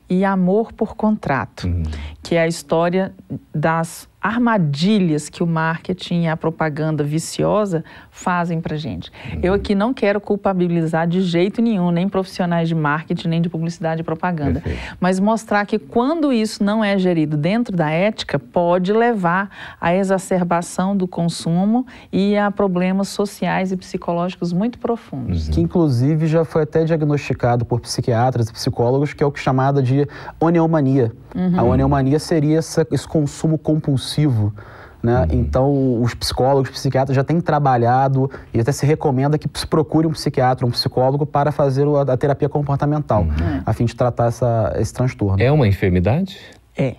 e 0.09 0.23
Amor 0.23 0.71
por 0.71 0.95
Contrato, 0.95 1.67
uhum. 1.67 1.83
que 2.23 2.35
é 2.35 2.41
a 2.41 2.47
história 2.47 3.13
das 3.53 4.07
armadilhas 4.27 5.29
que 5.29 5.41
o 5.41 5.47
marketing 5.47 6.23
e 6.23 6.27
a 6.27 6.35
propaganda 6.35 7.03
viciosa 7.03 7.83
fazem 8.09 8.59
para 8.59 8.75
gente. 8.75 9.09
Uhum. 9.31 9.39
Eu 9.43 9.53
aqui 9.53 9.75
não 9.75 9.93
quero 9.93 10.19
culpabilizar 10.19 11.07
de 11.07 11.21
jeito 11.21 11.61
nenhum, 11.61 11.91
nem 11.91 12.09
profissionais 12.09 12.67
de 12.67 12.75
marketing, 12.75 13.27
nem 13.27 13.41
de 13.41 13.47
publicidade 13.47 14.01
e 14.01 14.03
propaganda, 14.03 14.59
Perfeito. 14.59 14.97
mas 14.99 15.19
mostrar 15.19 15.65
que 15.65 15.79
quando 15.79 16.33
isso 16.33 16.63
não 16.63 16.83
é 16.83 16.97
gerido 16.97 17.37
dentro 17.37 17.75
da 17.75 17.89
ética, 17.89 18.39
pode 18.39 18.91
levar 18.91 19.49
à 19.79 19.93
exacerbação 19.95 20.97
do 20.97 21.07
consumo 21.07 21.85
e 22.11 22.35
a 22.35 22.51
problemas 22.51 23.07
sociais 23.09 23.71
e 23.71 23.77
psicológicos 23.77 24.51
muito 24.51 24.79
profundos. 24.79 25.47
Uhum. 25.47 25.53
Que 25.53 25.61
inclusive 25.61 26.27
já 26.27 26.43
foi 26.43 26.63
até 26.63 26.83
diagnosticado 26.83 27.63
por 27.63 27.79
psiquiatras 27.79 28.49
e 28.49 28.53
psicólogos, 28.53 29.13
que 29.13 29.23
é 29.23 29.25
o 29.25 29.31
que 29.31 29.39
é 29.39 29.43
chamado 29.43 29.81
de 30.05 30.11
oneomania. 30.39 31.11
Uhum. 31.35 31.59
A 31.59 31.63
oneomania 31.63 32.19
seria 32.19 32.59
essa, 32.59 32.85
esse 32.91 33.07
consumo 33.07 33.57
compulsivo. 33.57 34.53
Né? 35.01 35.19
Uhum. 35.19 35.27
Então, 35.31 36.01
os 36.01 36.13
psicólogos, 36.13 36.69
os 36.69 36.75
psiquiatras 36.75 37.15
já 37.15 37.23
têm 37.23 37.39
trabalhado 37.39 38.29
e 38.53 38.59
até 38.59 38.71
se 38.71 38.85
recomenda 38.85 39.37
que 39.37 39.47
se 39.53 39.67
procure 39.67 40.07
um 40.07 40.11
psiquiatra, 40.11 40.65
um 40.65 40.71
psicólogo 40.71 41.25
para 41.25 41.51
fazer 41.51 41.87
a, 41.87 42.13
a 42.13 42.17
terapia 42.17 42.49
comportamental, 42.49 43.21
uhum. 43.21 43.61
a 43.65 43.73
fim 43.73 43.85
de 43.85 43.95
tratar 43.95 44.27
essa, 44.27 44.73
esse 44.77 44.93
transtorno. 44.93 45.41
É 45.41 45.51
uma 45.51 45.67
enfermidade? 45.67 46.39
É. 46.75 46.95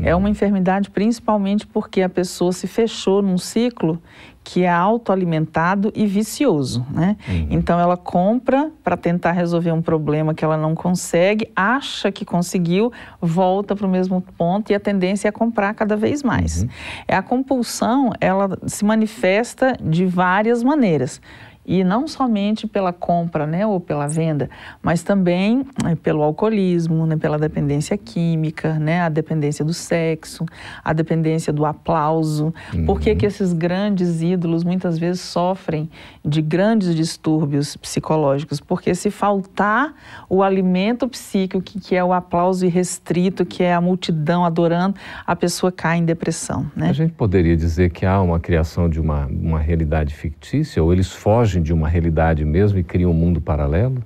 É 0.00 0.14
uma 0.14 0.28
enfermidade 0.28 0.90
principalmente 0.90 1.66
porque 1.66 2.02
a 2.02 2.08
pessoa 2.08 2.52
se 2.52 2.66
fechou 2.66 3.22
num 3.22 3.38
ciclo 3.38 4.00
que 4.44 4.64
é 4.64 4.70
autoalimentado 4.70 5.92
e 5.94 6.06
vicioso, 6.06 6.84
né? 6.90 7.16
Uhum. 7.28 7.46
Então 7.50 7.78
ela 7.78 7.96
compra 7.96 8.70
para 8.82 8.96
tentar 8.96 9.32
resolver 9.32 9.72
um 9.72 9.80
problema 9.80 10.34
que 10.34 10.44
ela 10.44 10.56
não 10.56 10.74
consegue, 10.74 11.48
acha 11.54 12.10
que 12.10 12.24
conseguiu, 12.24 12.92
volta 13.20 13.76
para 13.76 13.86
o 13.86 13.90
mesmo 13.90 14.20
ponto 14.36 14.72
e 14.72 14.74
a 14.74 14.80
tendência 14.80 15.28
é 15.28 15.32
comprar 15.32 15.74
cada 15.74 15.96
vez 15.96 16.22
mais. 16.22 16.62
Uhum. 16.62 16.68
É 17.06 17.16
a 17.16 17.22
compulsão, 17.22 18.12
ela 18.20 18.58
se 18.66 18.84
manifesta 18.84 19.76
de 19.80 20.04
várias 20.04 20.62
maneiras 20.62 21.20
e 21.64 21.84
não 21.84 22.08
somente 22.08 22.66
pela 22.66 22.92
compra 22.92 23.46
né, 23.46 23.66
ou 23.66 23.78
pela 23.78 24.06
venda, 24.06 24.50
mas 24.82 25.02
também 25.02 25.64
é, 25.84 25.94
pelo 25.94 26.22
alcoolismo, 26.22 27.06
né, 27.06 27.16
pela 27.16 27.38
dependência 27.38 27.96
química, 27.96 28.78
né, 28.78 29.02
a 29.02 29.08
dependência 29.08 29.64
do 29.64 29.72
sexo, 29.72 30.44
a 30.84 30.92
dependência 30.92 31.52
do 31.52 31.64
aplauso. 31.64 32.52
Uhum. 32.74 32.86
Por 32.86 33.00
que, 33.00 33.14
que 33.14 33.26
esses 33.26 33.52
grandes 33.52 34.22
ídolos 34.22 34.64
muitas 34.64 34.98
vezes 34.98 35.20
sofrem 35.20 35.88
de 36.24 36.42
grandes 36.42 36.94
distúrbios 36.94 37.76
psicológicos? 37.76 38.60
Porque 38.60 38.94
se 38.94 39.10
faltar 39.10 39.94
o 40.28 40.42
alimento 40.42 41.08
psíquico, 41.08 41.62
que, 41.62 41.80
que 41.80 41.94
é 41.94 42.02
o 42.02 42.12
aplauso 42.12 42.66
irrestrito, 42.66 43.46
que 43.46 43.62
é 43.62 43.72
a 43.72 43.80
multidão 43.80 44.44
adorando, 44.44 44.96
a 45.24 45.36
pessoa 45.36 45.70
cai 45.70 45.98
em 45.98 46.04
depressão. 46.04 46.70
Né? 46.74 46.88
A 46.88 46.92
gente 46.92 47.12
poderia 47.12 47.56
dizer 47.56 47.90
que 47.90 48.04
há 48.04 48.20
uma 48.20 48.40
criação 48.40 48.88
de 48.88 49.00
uma, 49.00 49.26
uma 49.26 49.58
realidade 49.58 50.14
fictícia, 50.14 50.82
ou 50.82 50.92
eles 50.92 51.12
fogem 51.12 51.51
fogem 51.52 51.62
de 51.62 51.72
uma 51.72 51.88
realidade 51.88 52.44
mesmo 52.44 52.78
e 52.78 52.82
criam 52.82 53.10
um 53.10 53.14
mundo 53.14 53.40
paralelo? 53.40 54.02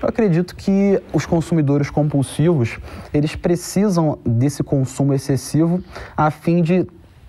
Eu 0.00 0.08
acredito 0.08 0.54
que 0.54 1.02
os 1.12 1.26
consumidores 1.26 1.90
compulsivos, 1.90 2.78
eles 3.12 3.34
precisam 3.34 4.18
desse 4.24 4.62
consumo 4.62 5.12
excessivo 5.12 5.82
a 6.16 6.30
fim 6.30 6.62
de 6.62 6.86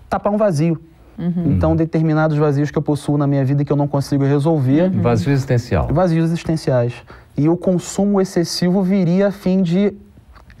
tapar 0.08 0.32
um 0.32 0.36
vazio. 0.36 0.80
Uhum. 1.18 1.52
Então, 1.52 1.74
determinados 1.74 2.36
vazios 2.36 2.70
que 2.70 2.78
eu 2.78 2.82
possuo 2.82 3.18
na 3.18 3.26
minha 3.26 3.44
vida 3.44 3.62
e 3.62 3.64
que 3.64 3.72
eu 3.72 3.76
não 3.76 3.88
consigo 3.88 4.24
resolver. 4.24 4.84
Uhum. 4.84 5.02
Vazio 5.02 5.32
existencial. 5.32 5.88
Vazios 5.88 6.26
existenciais. 6.26 6.94
E 7.36 7.48
o 7.48 7.56
consumo 7.56 8.20
excessivo 8.20 8.82
viria 8.82 9.28
a 9.28 9.32
fim 9.32 9.62
de 9.62 9.92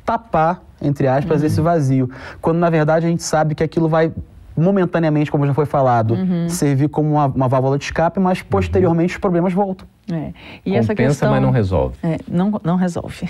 tapar, 0.04 0.62
entre 0.82 1.06
aspas, 1.06 1.40
uhum. 1.40 1.46
esse 1.46 1.60
vazio. 1.60 2.10
Quando, 2.40 2.58
na 2.58 2.70
verdade, 2.70 3.06
a 3.06 3.08
gente 3.08 3.22
sabe 3.22 3.54
que 3.54 3.62
aquilo 3.62 3.88
vai 3.88 4.12
momentaneamente, 4.60 5.30
como 5.30 5.46
já 5.46 5.54
foi 5.54 5.66
falado, 5.66 6.14
uhum. 6.14 6.48
servir 6.48 6.88
como 6.88 7.12
uma, 7.12 7.26
uma, 7.26 7.48
válvula 7.48 7.78
de 7.78 7.84
escape, 7.84 8.20
mas 8.20 8.42
posteriormente 8.42 9.14
os 9.14 9.18
problemas 9.18 9.52
voltam. 9.52 9.86
É. 10.10 10.32
E 10.64 10.70
compensa, 10.70 10.78
essa 10.78 10.94
questão, 10.94 11.30
mas 11.30 11.42
não 11.42 11.50
resolve. 11.50 11.96
É, 12.02 12.18
não, 12.28 12.60
não 12.64 12.76
resolve. 12.76 13.28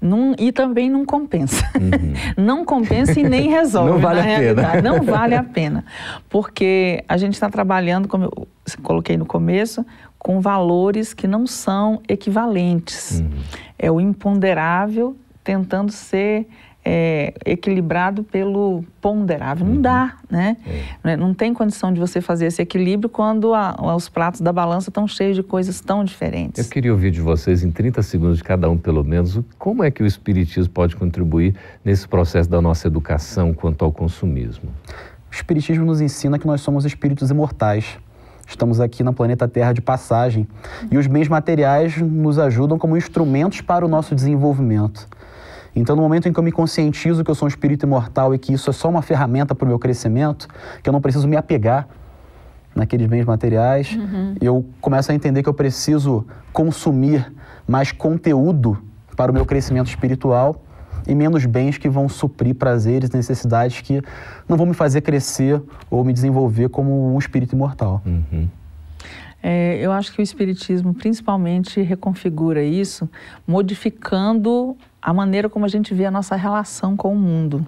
Não, 0.00 0.34
e 0.38 0.52
também 0.52 0.90
não 0.90 1.04
compensa. 1.04 1.64
Uhum. 1.74 2.14
não 2.42 2.64
compensa 2.64 3.18
e 3.18 3.22
nem 3.22 3.48
resolve. 3.50 3.90
Não 3.90 3.98
vale 3.98 4.20
a 4.20 4.24
pena. 4.24 4.82
Não 4.82 5.02
vale 5.02 5.34
a 5.34 5.42
pena. 5.42 5.84
Porque 6.28 7.04
a 7.08 7.16
gente 7.16 7.34
está 7.34 7.48
trabalhando, 7.48 8.08
como 8.08 8.24
eu 8.24 8.48
coloquei 8.82 9.16
no 9.16 9.24
começo, 9.24 9.84
com 10.18 10.40
valores 10.40 11.12
que 11.12 11.26
não 11.26 11.46
são 11.46 12.00
equivalentes. 12.08 13.20
Uhum. 13.20 13.30
É 13.78 13.90
o 13.90 14.00
imponderável 14.00 15.16
tentando 15.44 15.92
ser 15.92 16.48
é, 16.84 17.32
equilibrado 17.46 18.22
pelo 18.22 18.84
ponderável. 19.00 19.66
Não 19.66 19.80
dá, 19.80 20.16
né? 20.30 20.56
É. 21.02 21.16
Não 21.16 21.32
tem 21.32 21.54
condição 21.54 21.92
de 21.92 21.98
você 21.98 22.20
fazer 22.20 22.46
esse 22.46 22.60
equilíbrio 22.60 23.08
quando 23.08 23.54
a, 23.54 23.74
os 23.96 24.08
pratos 24.08 24.40
da 24.40 24.52
balança 24.52 24.90
estão 24.90 25.08
cheios 25.08 25.34
de 25.36 25.42
coisas 25.42 25.80
tão 25.80 26.04
diferentes. 26.04 26.64
Eu 26.64 26.70
queria 26.70 26.92
ouvir 26.92 27.10
de 27.10 27.20
vocês, 27.20 27.64
em 27.64 27.70
30 27.70 28.02
segundos 28.02 28.38
de 28.38 28.44
cada 28.44 28.68
um 28.68 28.76
pelo 28.76 29.02
menos, 29.02 29.40
como 29.58 29.82
é 29.82 29.90
que 29.90 30.02
o 30.02 30.06
Espiritismo 30.06 30.72
pode 30.72 30.94
contribuir 30.96 31.54
nesse 31.84 32.06
processo 32.06 32.50
da 32.50 32.60
nossa 32.60 32.86
educação 32.86 33.54
quanto 33.54 33.84
ao 33.84 33.92
consumismo? 33.92 34.70
O 35.30 35.34
Espiritismo 35.34 35.84
nos 35.84 36.00
ensina 36.00 36.38
que 36.38 36.46
nós 36.46 36.60
somos 36.60 36.84
espíritos 36.84 37.30
imortais. 37.30 37.98
Estamos 38.46 38.78
aqui 38.78 39.02
na 39.02 39.12
planeta 39.12 39.48
Terra 39.48 39.72
de 39.72 39.80
passagem 39.80 40.46
e 40.90 40.98
os 40.98 41.06
bens 41.06 41.28
materiais 41.28 41.96
nos 41.96 42.38
ajudam 42.38 42.78
como 42.78 42.96
instrumentos 42.96 43.62
para 43.62 43.84
o 43.84 43.88
nosso 43.88 44.14
desenvolvimento. 44.14 45.08
Então, 45.74 45.96
no 45.96 46.02
momento 46.02 46.28
em 46.28 46.32
que 46.32 46.38
eu 46.38 46.42
me 46.42 46.52
conscientizo 46.52 47.24
que 47.24 47.30
eu 47.30 47.34
sou 47.34 47.46
um 47.46 47.48
espírito 47.48 47.84
imortal 47.84 48.34
e 48.34 48.38
que 48.38 48.52
isso 48.52 48.70
é 48.70 48.72
só 48.72 48.88
uma 48.88 49.02
ferramenta 49.02 49.54
para 49.54 49.64
o 49.64 49.68
meu 49.68 49.78
crescimento, 49.78 50.46
que 50.82 50.88
eu 50.88 50.92
não 50.92 51.00
preciso 51.00 51.26
me 51.26 51.36
apegar 51.36 51.88
naqueles 52.74 53.06
bens 53.06 53.24
materiais, 53.24 53.94
uhum. 53.94 54.34
eu 54.40 54.64
começo 54.80 55.10
a 55.12 55.14
entender 55.14 55.42
que 55.42 55.48
eu 55.48 55.54
preciso 55.54 56.26
consumir 56.52 57.32
mais 57.66 57.92
conteúdo 57.92 58.78
para 59.16 59.30
o 59.30 59.34
meu 59.34 59.46
crescimento 59.46 59.88
espiritual 59.88 60.60
e 61.06 61.14
menos 61.14 61.44
bens 61.44 61.78
que 61.78 61.88
vão 61.88 62.08
suprir 62.08 62.54
prazeres, 62.54 63.10
necessidades 63.10 63.80
que 63.80 64.02
não 64.48 64.56
vão 64.56 64.66
me 64.66 64.74
fazer 64.74 65.02
crescer 65.02 65.62
ou 65.90 66.02
me 66.04 66.12
desenvolver 66.12 66.68
como 66.68 67.14
um 67.14 67.18
espírito 67.18 67.54
imortal. 67.54 68.02
Uhum. 68.04 68.48
É, 69.46 69.78
eu 69.78 69.92
acho 69.92 70.10
que 70.10 70.20
o 70.20 70.22
Espiritismo 70.22 70.94
principalmente 70.94 71.82
reconfigura 71.82 72.62
isso, 72.62 73.06
modificando 73.46 74.74
a 75.04 75.12
maneira 75.12 75.50
como 75.50 75.66
a 75.66 75.68
gente 75.68 75.92
vê 75.92 76.06
a 76.06 76.10
nossa 76.10 76.34
relação 76.34 76.96
com 76.96 77.12
o 77.12 77.14
mundo. 77.14 77.66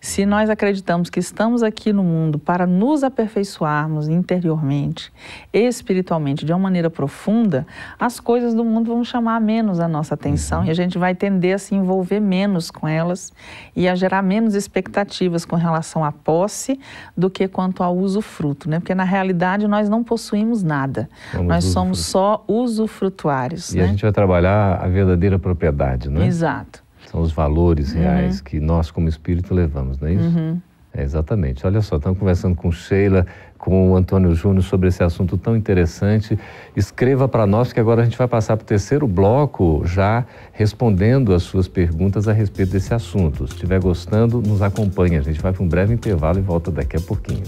Se 0.00 0.26
nós 0.26 0.50
acreditamos 0.50 1.08
que 1.08 1.20
estamos 1.20 1.62
aqui 1.62 1.92
no 1.92 2.02
mundo 2.02 2.40
para 2.40 2.66
nos 2.66 3.04
aperfeiçoarmos 3.04 4.08
interiormente, 4.08 5.12
espiritualmente, 5.52 6.44
de 6.44 6.52
uma 6.52 6.58
maneira 6.58 6.90
profunda, 6.90 7.64
as 8.00 8.18
coisas 8.18 8.52
do 8.52 8.64
mundo 8.64 8.88
vão 8.88 9.04
chamar 9.04 9.40
menos 9.40 9.78
a 9.78 9.86
nossa 9.86 10.14
atenção 10.14 10.64
e 10.64 10.70
a 10.70 10.74
gente 10.74 10.98
vai 10.98 11.14
tender 11.14 11.54
a 11.54 11.58
se 11.58 11.76
envolver 11.76 12.18
menos 12.18 12.68
com 12.68 12.88
elas 12.88 13.32
e 13.76 13.88
a 13.88 13.94
gerar 13.94 14.20
menos 14.20 14.56
expectativas 14.56 15.44
com 15.44 15.54
relação 15.54 16.04
à 16.04 16.10
posse 16.10 16.80
do 17.16 17.30
que 17.30 17.46
quanto 17.46 17.84
ao 17.84 17.96
usufruto, 17.96 18.68
né? 18.68 18.80
Porque 18.80 18.94
na 18.94 19.04
realidade 19.04 19.68
nós 19.68 19.88
não 19.88 20.02
possuímos 20.02 20.64
nada, 20.64 21.08
nós 21.44 21.64
somos 21.66 22.00
só 22.06 22.42
usufrutuários. 22.48 23.72
E 23.72 23.78
né? 23.78 23.84
a 23.84 23.86
gente 23.86 24.02
vai 24.02 24.12
trabalhar 24.12 24.80
a 24.82 24.88
verdadeira 24.88 25.38
propriedade, 25.38 26.08
não 26.08 26.22
é? 26.22 26.39
Exato. 26.40 26.82
São 27.06 27.20
os 27.20 27.32
valores 27.32 27.92
uhum. 27.92 28.00
reais 28.00 28.38
uhum. 28.38 28.44
que 28.44 28.60
nós, 28.60 28.90
como 28.90 29.08
espírito, 29.08 29.54
levamos, 29.54 29.98
não 29.98 30.08
é 30.08 30.14
isso? 30.14 30.38
Uhum. 30.38 30.60
É, 30.92 31.02
exatamente. 31.02 31.64
Olha 31.64 31.80
só, 31.82 31.96
estamos 31.96 32.18
conversando 32.18 32.56
com 32.56 32.72
Sheila, 32.72 33.24
com 33.56 33.92
o 33.92 33.96
Antônio 33.96 34.34
Júnior 34.34 34.62
sobre 34.62 34.88
esse 34.88 35.04
assunto 35.04 35.36
tão 35.38 35.56
interessante. 35.56 36.38
Escreva 36.74 37.28
para 37.28 37.46
nós, 37.46 37.72
que 37.72 37.78
agora 37.78 38.02
a 38.02 38.04
gente 38.04 38.18
vai 38.18 38.26
passar 38.26 38.56
para 38.56 38.64
o 38.64 38.66
terceiro 38.66 39.06
bloco, 39.06 39.82
já 39.84 40.24
respondendo 40.52 41.32
as 41.32 41.44
suas 41.44 41.68
perguntas 41.68 42.26
a 42.26 42.32
respeito 42.32 42.72
desse 42.72 42.92
assunto. 42.92 43.46
Se 43.46 43.54
estiver 43.54 43.80
gostando, 43.80 44.40
nos 44.40 44.62
acompanhe. 44.62 45.16
A 45.16 45.22
gente 45.22 45.40
vai 45.40 45.52
para 45.52 45.62
um 45.62 45.68
breve 45.68 45.94
intervalo 45.94 46.38
e 46.38 46.42
volta 46.42 46.70
daqui 46.70 46.96
a 46.96 47.00
pouquinho. 47.00 47.44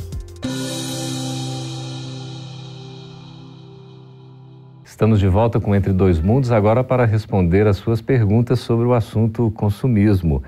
Estamos 5.02 5.18
de 5.18 5.26
volta 5.26 5.58
com 5.58 5.74
Entre 5.74 5.92
Dois 5.92 6.20
Mundos, 6.20 6.52
agora 6.52 6.84
para 6.84 7.04
responder 7.04 7.66
as 7.66 7.76
suas 7.76 8.00
perguntas 8.00 8.60
sobre 8.60 8.86
o 8.86 8.94
assunto 8.94 9.50
consumismo. 9.50 10.44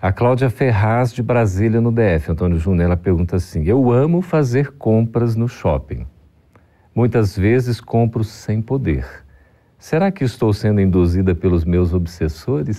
A 0.00 0.12
Cláudia 0.12 0.48
Ferraz, 0.48 1.12
de 1.12 1.24
Brasília, 1.24 1.80
no 1.80 1.90
DF, 1.90 2.30
Antônio 2.30 2.56
Júnior, 2.56 2.84
ela 2.84 2.96
pergunta 2.96 3.34
assim: 3.34 3.64
Eu 3.64 3.90
amo 3.90 4.22
fazer 4.22 4.70
compras 4.78 5.34
no 5.34 5.48
shopping. 5.48 6.06
Muitas 6.94 7.36
vezes 7.36 7.80
compro 7.80 8.22
sem 8.22 8.62
poder. 8.62 9.04
Será 9.76 10.12
que 10.12 10.22
estou 10.22 10.52
sendo 10.52 10.80
induzida 10.80 11.34
pelos 11.34 11.64
meus 11.64 11.92
obsessores? 11.92 12.78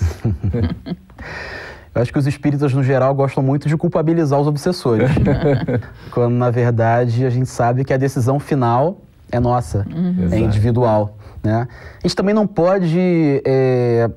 Eu 1.94 2.02
acho 2.02 2.14
que 2.14 2.20
os 2.20 2.26
espíritas, 2.26 2.74
no 2.74 2.82
geral, 2.82 3.14
gostam 3.14 3.44
muito 3.44 3.68
de 3.68 3.76
culpabilizar 3.76 4.40
os 4.40 4.48
obsessores. 4.48 5.12
quando, 6.10 6.36
na 6.36 6.50
verdade, 6.50 7.26
a 7.26 7.30
gente 7.30 7.50
sabe 7.50 7.84
que 7.84 7.94
a 7.94 7.98
decisão 7.98 8.40
final 8.40 9.02
é 9.32 9.40
nossa, 9.40 9.86
uhum. 9.90 10.28
é 10.32 10.40
individual. 10.40 11.18
Né? 11.44 11.68
A 11.98 12.08
gente 12.08 12.16
também 12.16 12.36
não 12.36 12.46
pode 12.46 13.42
é, 13.46 14.10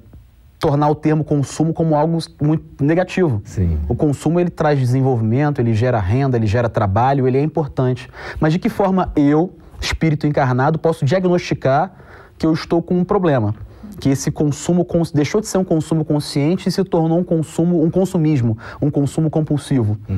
tornar 0.59 0.89
o 0.89 0.95
termo 0.95 1.25
consumo 1.25 1.73
como 1.73 1.95
algo 1.95 2.19
muito 2.41 2.85
negativo. 2.85 3.41
Sim. 3.45 3.79
O 3.89 3.95
consumo 3.95 4.41
ele 4.41 4.51
traz 4.51 4.79
desenvolvimento, 4.79 5.61
ele 5.61 5.75
gera 5.75 5.99
renda, 5.99 6.37
ele 6.37 6.47
gera 6.47 6.69
trabalho, 6.69 7.27
ele 7.27 7.39
é 7.39 7.43
importante. 7.43 8.09
Mas 8.41 8.53
de 8.53 8.59
que 8.59 8.69
forma 8.69 9.13
eu, 9.17 9.57
espírito 9.81 10.27
encarnado, 10.27 10.79
posso 10.79 11.05
diagnosticar 11.05 11.93
que 12.37 12.47
eu 12.47 12.53
estou 12.53 12.83
com 12.83 12.99
um 12.99 13.05
problema? 13.05 13.55
que 14.01 14.09
esse 14.09 14.31
consumo 14.31 14.87
deixou 15.15 15.41
de 15.41 15.47
ser 15.47 15.59
um 15.59 15.65
consumo 15.65 16.05
consciente 16.05 16.69
e 16.69 16.73
se 16.73 16.83
tornou 16.85 17.19
um 17.19 17.25
consumo, 17.25 17.83
um 17.83 17.91
consumismo, 17.91 18.59
um 18.81 18.91
consumo 18.91 19.31
compulsivo. 19.31 19.97
Uhum. 20.09 20.17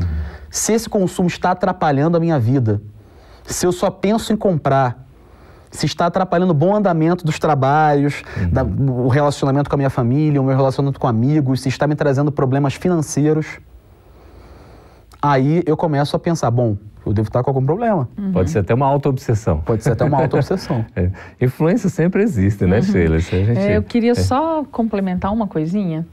Se 0.51 0.73
esse 0.73 0.89
consumo 0.89 1.29
está 1.29 1.51
atrapalhando 1.51 2.17
a 2.17 2.21
minha 2.21 2.39
vida, 2.39 2.81
se 3.47 3.67
eu 3.67 3.73
só 3.73 3.91
penso 3.91 4.33
em 4.33 4.37
comprar, 4.37 5.07
se 5.71 5.87
está 5.87 6.07
atrapalhando 6.07 6.53
o 6.53 6.55
bom 6.55 6.75
andamento 6.75 7.25
dos 7.25 7.39
trabalhos, 7.39 8.23
uhum. 8.37 8.51
da, 8.51 8.65
o 8.65 9.09
relacionamento 9.09 9.69
com 9.69 9.77
a 9.77 9.79
minha 9.79 9.91
família, 9.91 10.41
o 10.41 10.45
meu 10.45 10.57
relacionamento 10.57 10.99
com 10.99 11.07
amigos, 11.07 11.61
se 11.61 11.69
está 11.69 11.87
me 11.87 11.95
trazendo 11.95 12.33
problemas 12.33 12.75
financeiros, 12.75 13.59
aí 15.21 15.63
eu 15.67 15.77
começo 15.77 16.17
a 16.17 16.19
pensar, 16.19 16.51
bom, 16.51 16.77
eu 17.05 17.13
devo 17.13 17.29
estar 17.29 17.43
com 17.43 17.51
algum 17.51 17.65
problema. 17.65 18.09
Uhum. 18.19 18.33
Pode 18.33 18.51
ser 18.51 18.59
até 18.61 18.75
uma 18.75 18.87
auto-obsessão. 18.87 19.61
Pode 19.61 19.85
ser 19.85 19.93
até 19.93 20.05
uma 20.05 20.21
auto-obsessão. 20.21 20.85
é. 20.97 21.11
Influência 21.41 21.89
sempre 21.89 22.23
existe, 22.23 22.67
né, 22.67 22.79
uhum. 22.79 22.83
Sheila? 22.83 23.19
Gente... 23.21 23.59
É, 23.59 23.77
eu 23.77 23.83
queria 23.83 24.13
é. 24.13 24.15
só 24.15 24.65
complementar 24.65 25.33
uma 25.33 25.47
coisinha. 25.47 26.05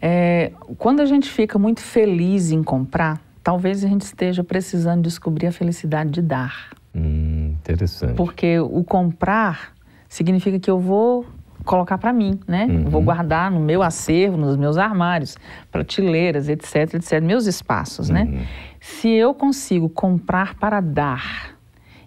É, 0.00 0.52
quando 0.78 1.00
a 1.00 1.06
gente 1.06 1.28
fica 1.28 1.58
muito 1.58 1.82
feliz 1.82 2.50
em 2.50 2.62
comprar, 2.62 3.20
talvez 3.42 3.84
a 3.84 3.88
gente 3.88 4.02
esteja 4.02 4.42
precisando 4.42 5.02
descobrir 5.02 5.48
a 5.48 5.52
felicidade 5.52 6.10
de 6.10 6.22
dar. 6.22 6.77
Hum, 6.98 7.54
interessante. 7.60 8.14
Porque 8.14 8.58
o 8.58 8.82
comprar 8.82 9.72
significa 10.08 10.58
que 10.58 10.70
eu 10.70 10.78
vou 10.78 11.26
colocar 11.64 11.98
para 11.98 12.12
mim, 12.12 12.40
né? 12.46 12.66
Uhum. 12.66 12.84
Vou 12.84 13.02
guardar 13.02 13.50
no 13.50 13.60
meu 13.60 13.82
acervo, 13.82 14.36
nos 14.36 14.56
meus 14.56 14.78
armários, 14.78 15.36
prateleiras, 15.70 16.48
etc, 16.48 16.94
etc, 16.94 17.20
meus 17.20 17.46
espaços, 17.46 18.08
né? 18.08 18.22
uhum. 18.22 18.30
né? 18.30 18.46
Se 18.80 19.08
eu 19.08 19.34
consigo 19.34 19.88
comprar 19.88 20.54
para 20.54 20.80
dar 20.80 21.57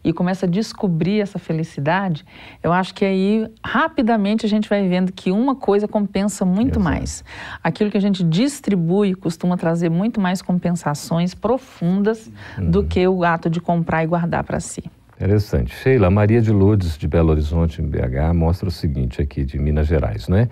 e 0.03 0.11
começa 0.11 0.45
a 0.45 0.49
descobrir 0.49 1.21
essa 1.21 1.37
felicidade, 1.37 2.25
eu 2.63 2.71
acho 2.71 2.93
que 2.93 3.05
aí 3.05 3.47
rapidamente 3.63 4.45
a 4.45 4.49
gente 4.49 4.67
vai 4.67 4.87
vendo 4.87 5.11
que 5.11 5.31
uma 5.31 5.55
coisa 5.55 5.87
compensa 5.87 6.45
muito 6.45 6.79
Exato. 6.79 6.83
mais. 6.83 7.23
Aquilo 7.63 7.91
que 7.91 7.97
a 7.97 8.01
gente 8.01 8.23
distribui 8.23 9.13
costuma 9.13 9.57
trazer 9.57 9.89
muito 9.89 10.19
mais 10.19 10.41
compensações 10.41 11.33
profundas 11.33 12.31
uhum. 12.57 12.71
do 12.71 12.83
que 12.83 13.07
o 13.07 13.23
ato 13.23 13.49
de 13.49 13.59
comprar 13.61 14.03
e 14.03 14.07
guardar 14.07 14.43
para 14.43 14.59
si. 14.59 14.83
Interessante. 15.15 15.75
Sheila, 15.75 16.09
Maria 16.09 16.41
de 16.41 16.51
Lourdes, 16.51 16.97
de 16.97 17.07
Belo 17.07 17.29
Horizonte, 17.29 17.79
em 17.79 17.85
BH, 17.85 18.33
mostra 18.33 18.67
o 18.67 18.71
seguinte 18.71 19.21
aqui, 19.21 19.45
de 19.45 19.59
Minas 19.59 19.85
Gerais, 19.85 20.27
não 20.27 20.35
é? 20.35 20.49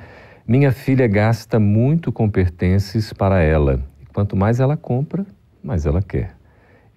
Minha 0.47 0.71
filha 0.71 1.07
gasta 1.07 1.59
muito 1.59 2.11
com 2.11 2.29
pertences 2.29 3.11
para 3.11 3.41
ela. 3.41 3.81
Quanto 4.13 4.35
mais 4.35 4.59
ela 4.59 4.77
compra, 4.77 5.25
mais 5.63 5.85
ela 5.85 6.01
quer. 6.01 6.35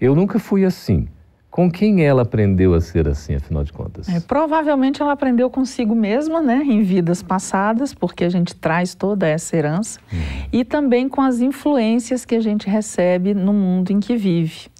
Eu 0.00 0.14
nunca 0.14 0.38
fui 0.38 0.64
assim. 0.64 1.08
Com 1.52 1.70
quem 1.70 2.02
ela 2.02 2.22
aprendeu 2.22 2.72
a 2.72 2.80
ser 2.80 3.06
assim, 3.06 3.34
afinal 3.34 3.62
de 3.62 3.74
contas? 3.74 4.08
É, 4.08 4.18
provavelmente 4.20 5.02
ela 5.02 5.12
aprendeu 5.12 5.50
consigo 5.50 5.94
mesma, 5.94 6.40
né, 6.40 6.62
em 6.64 6.80
vidas 6.80 7.22
passadas, 7.22 7.92
porque 7.92 8.24
a 8.24 8.30
gente 8.30 8.54
traz 8.56 8.94
toda 8.94 9.28
essa 9.28 9.54
herança, 9.54 10.00
uhum. 10.10 10.18
e 10.50 10.64
também 10.64 11.10
com 11.10 11.20
as 11.20 11.42
influências 11.42 12.24
que 12.24 12.34
a 12.34 12.40
gente 12.40 12.70
recebe 12.70 13.34
no 13.34 13.52
mundo 13.52 13.90
em 13.90 14.00
que 14.00 14.16
vive. 14.16 14.70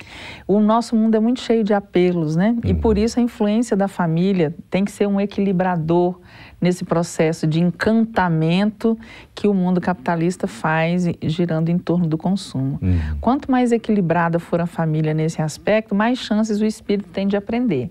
O 0.48 0.60
nosso 0.60 0.96
mundo 0.96 1.14
é 1.14 1.20
muito 1.20 1.40
cheio 1.40 1.62
de 1.62 1.74
apelos, 1.74 2.36
né? 2.36 2.56
Uhum. 2.64 2.70
E 2.70 2.72
por 2.72 2.96
isso 2.96 3.20
a 3.20 3.22
influência 3.22 3.76
da 3.76 3.86
família 3.86 4.54
tem 4.70 4.82
que 4.82 4.90
ser 4.90 5.06
um 5.06 5.20
equilibrador 5.20 6.18
nesse 6.62 6.84
processo 6.84 7.44
de 7.44 7.60
encantamento 7.60 8.96
que 9.34 9.48
o 9.48 9.52
mundo 9.52 9.80
capitalista 9.80 10.46
faz 10.46 11.04
girando 11.20 11.68
em 11.68 11.76
torno 11.76 12.06
do 12.06 12.16
consumo. 12.16 12.78
Uhum. 12.80 13.18
Quanto 13.20 13.50
mais 13.50 13.72
equilibrada 13.72 14.38
for 14.38 14.60
a 14.60 14.66
família 14.66 15.12
nesse 15.12 15.42
aspecto, 15.42 15.92
mais 15.92 16.20
chances 16.20 16.60
o 16.60 16.64
espírito 16.64 17.08
tem 17.08 17.26
de 17.26 17.36
aprender. 17.36 17.90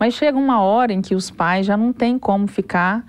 Mas 0.00 0.14
chega 0.14 0.38
uma 0.38 0.62
hora 0.62 0.94
em 0.94 1.02
que 1.02 1.14
os 1.14 1.30
pais 1.30 1.66
já 1.66 1.76
não 1.76 1.92
têm 1.92 2.18
como 2.18 2.46
ficar 2.46 3.04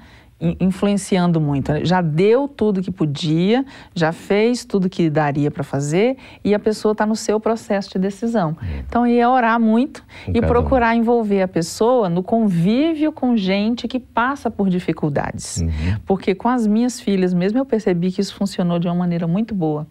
influenciando 0.60 1.42
muito. 1.42 1.72
Né? 1.72 1.84
Já 1.84 2.02
deu 2.02 2.48
tudo 2.48 2.82
que 2.82 2.92
podia, 2.92 3.66
já 3.96 4.12
fez 4.12 4.64
tudo 4.64 4.90
que 4.90 5.10
daria 5.10 5.50
para 5.50 5.64
fazer 5.64 6.18
e 6.44 6.54
a 6.54 6.60
pessoa 6.60 6.92
está 6.92 7.06
no 7.06 7.16
seu 7.16 7.40
processo 7.40 7.90
de 7.92 8.00
decisão. 8.00 8.50
Uhum. 8.50 8.84
Então, 8.88 9.08
ia 9.08 9.30
orar 9.30 9.60
muito 9.60 10.04
e 10.28 10.42
procurar 10.42 10.96
um. 10.96 11.00
envolver 11.00 11.42
a 11.42 11.48
pessoa 11.48 12.08
no 12.08 12.22
convívio 12.22 13.12
com 13.12 13.36
gente 13.36 13.88
que 13.88 14.00
passa 14.00 14.52
por 14.52 14.70
dificuldades. 14.70 15.58
Uhum. 15.58 15.98
Porque 16.06 16.36
com 16.36 16.50
as 16.50 16.68
minhas 16.68 17.00
filhas, 17.00 17.34
mesmo 17.34 17.58
eu 17.58 17.66
percebi 17.66 18.12
que 18.12 18.22
isso 18.22 18.36
funcionou 18.36 18.78
de 18.78 18.88
uma 18.88 18.96
maneira 18.96 19.28
muito 19.28 19.56
boa. 19.56 19.88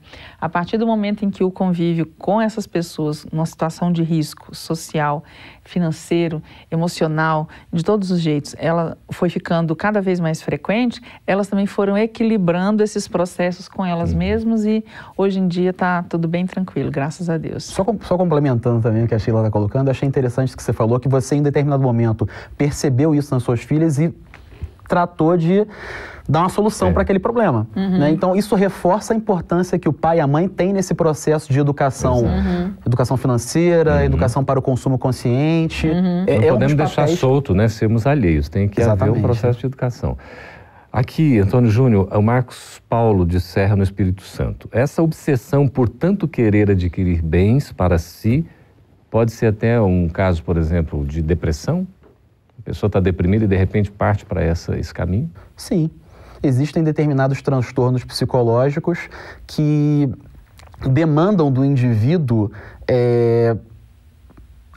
A 0.47 0.49
partir 0.49 0.79
do 0.79 0.87
momento 0.87 1.25
em 1.25 1.29
que 1.29 1.43
o 1.43 1.51
convívio 1.51 2.07
com 2.17 2.41
essas 2.41 2.69
pessoas, 2.69 3.27
numa 3.33 3.45
situação 3.45 3.91
de 3.91 4.05
risco 4.05 4.55
social, 4.55 5.25
financeiro, 5.65 6.41
emocional, 6.71 7.49
de 7.73 7.83
todos 7.83 8.13
os 8.13 8.21
jeitos, 8.21 8.55
ela 8.57 8.97
foi 9.11 9.29
ficando 9.29 9.75
cada 9.75 10.01
vez 10.01 10.21
mais 10.21 10.41
frequente, 10.41 11.01
elas 11.27 11.49
também 11.49 11.67
foram 11.67 11.99
equilibrando 11.99 12.85
esses 12.85 13.09
processos 13.09 13.67
com 13.67 13.85
elas 13.85 14.13
uhum. 14.13 14.19
mesmas 14.19 14.65
e 14.65 14.85
hoje 15.17 15.41
em 15.41 15.49
dia 15.49 15.71
está 15.71 16.05
tudo 16.05 16.29
bem 16.29 16.47
tranquilo, 16.47 16.93
graças 16.93 17.29
a 17.29 17.37
Deus. 17.37 17.65
Só, 17.65 17.85
só 18.03 18.17
complementando 18.17 18.81
também 18.81 19.03
o 19.03 19.09
que 19.09 19.17
a 19.17 19.19
Sheila 19.19 19.41
está 19.41 19.51
colocando, 19.51 19.89
achei 19.89 20.07
interessante 20.09 20.57
que 20.57 20.63
você 20.63 20.73
falou 20.73 21.01
que 21.01 21.09
você 21.09 21.35
em 21.35 21.43
determinado 21.43 21.83
momento 21.83 22.29
percebeu 22.57 23.17
isso 23.17 23.35
nas 23.35 23.43
suas 23.43 23.63
filhas 23.63 23.99
e 23.99 24.15
tratou 24.89 25.37
de 25.37 25.67
dar 26.29 26.41
uma 26.41 26.49
solução 26.49 26.89
é. 26.89 26.93
para 26.93 27.03
aquele 27.03 27.19
problema. 27.19 27.67
Uhum. 27.77 27.99
Né? 27.99 28.11
Então, 28.11 28.35
isso 28.35 28.55
reforça 28.55 29.15
a 29.15 29.17
importância 29.17 29.79
que 29.79 29.89
o 29.89 29.93
pai 29.93 30.19
e 30.19 30.21
a 30.21 30.27
mãe 30.27 30.49
têm 30.49 30.73
nesse 30.73 30.95
processo 30.95 31.53
de 31.53 31.59
educação. 31.59 32.25
Uhum. 32.25 32.73
Educação 32.85 33.17
financeira, 33.17 33.97
uhum. 33.97 34.01
educação 34.01 34.45
para 34.45 34.59
o 34.59 34.63
consumo 34.63 34.99
consciente. 34.99 35.87
Uhum. 35.87 36.25
É, 36.27 36.39
Não 36.39 36.45
é 36.45 36.51
podemos 36.51 36.73
um 36.73 36.77
deixar 36.77 37.03
papéis... 37.03 37.19
solto, 37.19 37.55
né? 37.55 37.69
Sermos 37.69 38.07
alheios. 38.07 38.49
Tem 38.49 38.69
que 38.69 38.81
Exatamente. 38.81 39.11
haver 39.11 39.19
um 39.19 39.23
processo 39.23 39.61
de 39.61 39.67
educação. 39.67 40.17
Aqui, 40.93 41.39
Antônio 41.39 41.71
Júnior, 41.71 42.09
é 42.11 42.17
o 42.17 42.23
Marcos 42.23 42.81
Paulo 42.89 43.27
de 43.27 43.39
Serra, 43.39 43.77
no 43.77 43.83
Espírito 43.83 44.23
Santo. 44.23 44.69
Essa 44.73 45.03
obsessão 45.03 45.69
por 45.69 45.89
tanto 45.89 46.27
querer 46.27 46.71
adquirir 46.71 47.21
bens 47.23 47.71
para 47.71 47.99
si 47.99 48.47
pode 49.11 49.31
ser 49.33 49.47
até 49.47 49.81
um 49.81 50.09
caso, 50.09 50.43
por 50.43 50.57
exemplo, 50.57 51.05
de 51.05 51.21
depressão? 51.21 51.87
Pessoa 52.67 52.89
está 52.89 53.01
deprimida 53.01 53.47
e 53.47 53.49
de 53.49 53.57
repente 53.57 53.91
parte 53.91 54.27
para 54.27 54.45
esse 54.45 54.93
caminho? 54.93 55.31
Sim 55.57 55.91
existem 56.43 56.83
determinados 56.83 57.43
transtornos 57.43 58.05
psicológicos 58.05 59.09
que 59.47 60.09
demandam 60.89 61.51
do 61.51 61.65
indivíduo 61.65 62.51
é, 62.87 63.57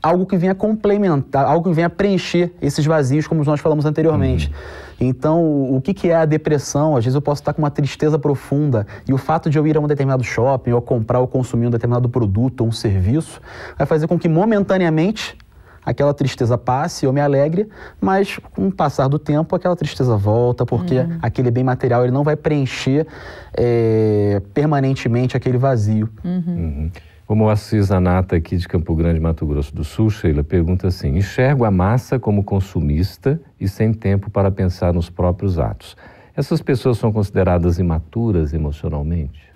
algo 0.02 0.25
que 0.25 0.38
venha 0.38 0.56
complementar, 0.56 1.45
algo 1.45 1.69
que 1.69 1.75
venha 1.75 1.89
preencher 1.89 2.54
esses 2.62 2.86
vazios, 2.86 3.28
como 3.28 3.43
nós 3.43 3.60
falamos 3.60 3.86
anteriormente. 3.86 4.47
Uhum. 4.47 5.08
Então, 5.08 5.75
o 5.75 5.82
que, 5.82 5.93
que 5.93 6.10
é 6.10 6.15
a 6.15 6.25
depressão? 6.25 6.95
Às 6.95 7.06
vezes 7.06 7.15
eu 7.15 7.21
posso 7.21 7.41
estar 7.41 7.54
com 7.54 7.62
uma 7.62 7.71
tristeza 7.71 8.17
profunda 8.17 8.88
e 9.08 9.13
o 9.13 9.17
fato 9.17 9.49
de 9.49 9.58
eu 9.58 9.67
ir 9.67 9.78
a 9.78 9.80
um 9.80 9.88
determinado 9.88 10.23
shopping 10.23 10.71
ou 10.71 10.82
comprar 10.82 11.19
ou 11.19 11.28
consumir 11.28 11.67
um 11.67 11.69
determinado 11.69 12.10
produto 12.10 12.62
ou 12.62 12.67
um 12.67 12.71
serviço 12.71 13.41
vai 13.78 13.86
fazer 13.86 14.08
com 14.08 14.17
que 14.17 14.28
momentaneamente 14.28 15.38
aquela 15.86 16.13
tristeza 16.13 16.58
passe, 16.58 17.06
eu 17.06 17.13
me 17.13 17.22
alegre, 17.22 17.68
mas 18.00 18.38
com 18.56 18.68
o 18.68 18.72
passar 18.72 19.08
do 19.08 19.20
tempo 19.20 19.56
aquela 19.56 19.76
tristeza 19.76 20.15
volta, 20.15 20.65
porque 20.65 21.00
uhum. 21.00 21.20
aquele 21.22 21.52
bem 21.52 21.63
material 21.63 22.04
ele 22.04 22.12
não 22.12 22.24
vai 22.24 22.36
preencher 22.36 23.08
é, 23.54 24.42
permanentemente 24.54 25.36
aquele 25.36 25.58
vazio. 25.58 26.10
Uhum. 26.24 26.44
Uhum. 26.48 26.92
Como 27.26 27.48
a 27.48 27.56
Cisanata 27.56 28.36
aqui 28.36 28.58
de 28.58 28.68
Campo 28.68 28.96
Grande, 28.96 29.20
Mato 29.20 29.46
Grosso 29.46 29.76
do 29.76 29.84
Sul, 29.84 30.10
Sheila, 30.10 30.44
pergunta 30.44 30.88
assim: 30.88 31.15
enxergo 31.15 31.63
a 31.63 31.70
massa 31.70 32.18
como 32.18 32.44
consumista 32.44 33.39
e 33.60 33.68
sem 33.68 33.94
tempo 33.94 34.32
para 34.32 34.50
pensar 34.50 34.94
nos 34.94 35.12
próprios 35.12 35.60
atos. 35.60 35.96
Essas 36.36 36.60
pessoas 36.62 36.98
são 36.98 37.12
consideradas 37.12 37.78
imaturas 37.78 38.52
emocionalmente? 38.52 39.50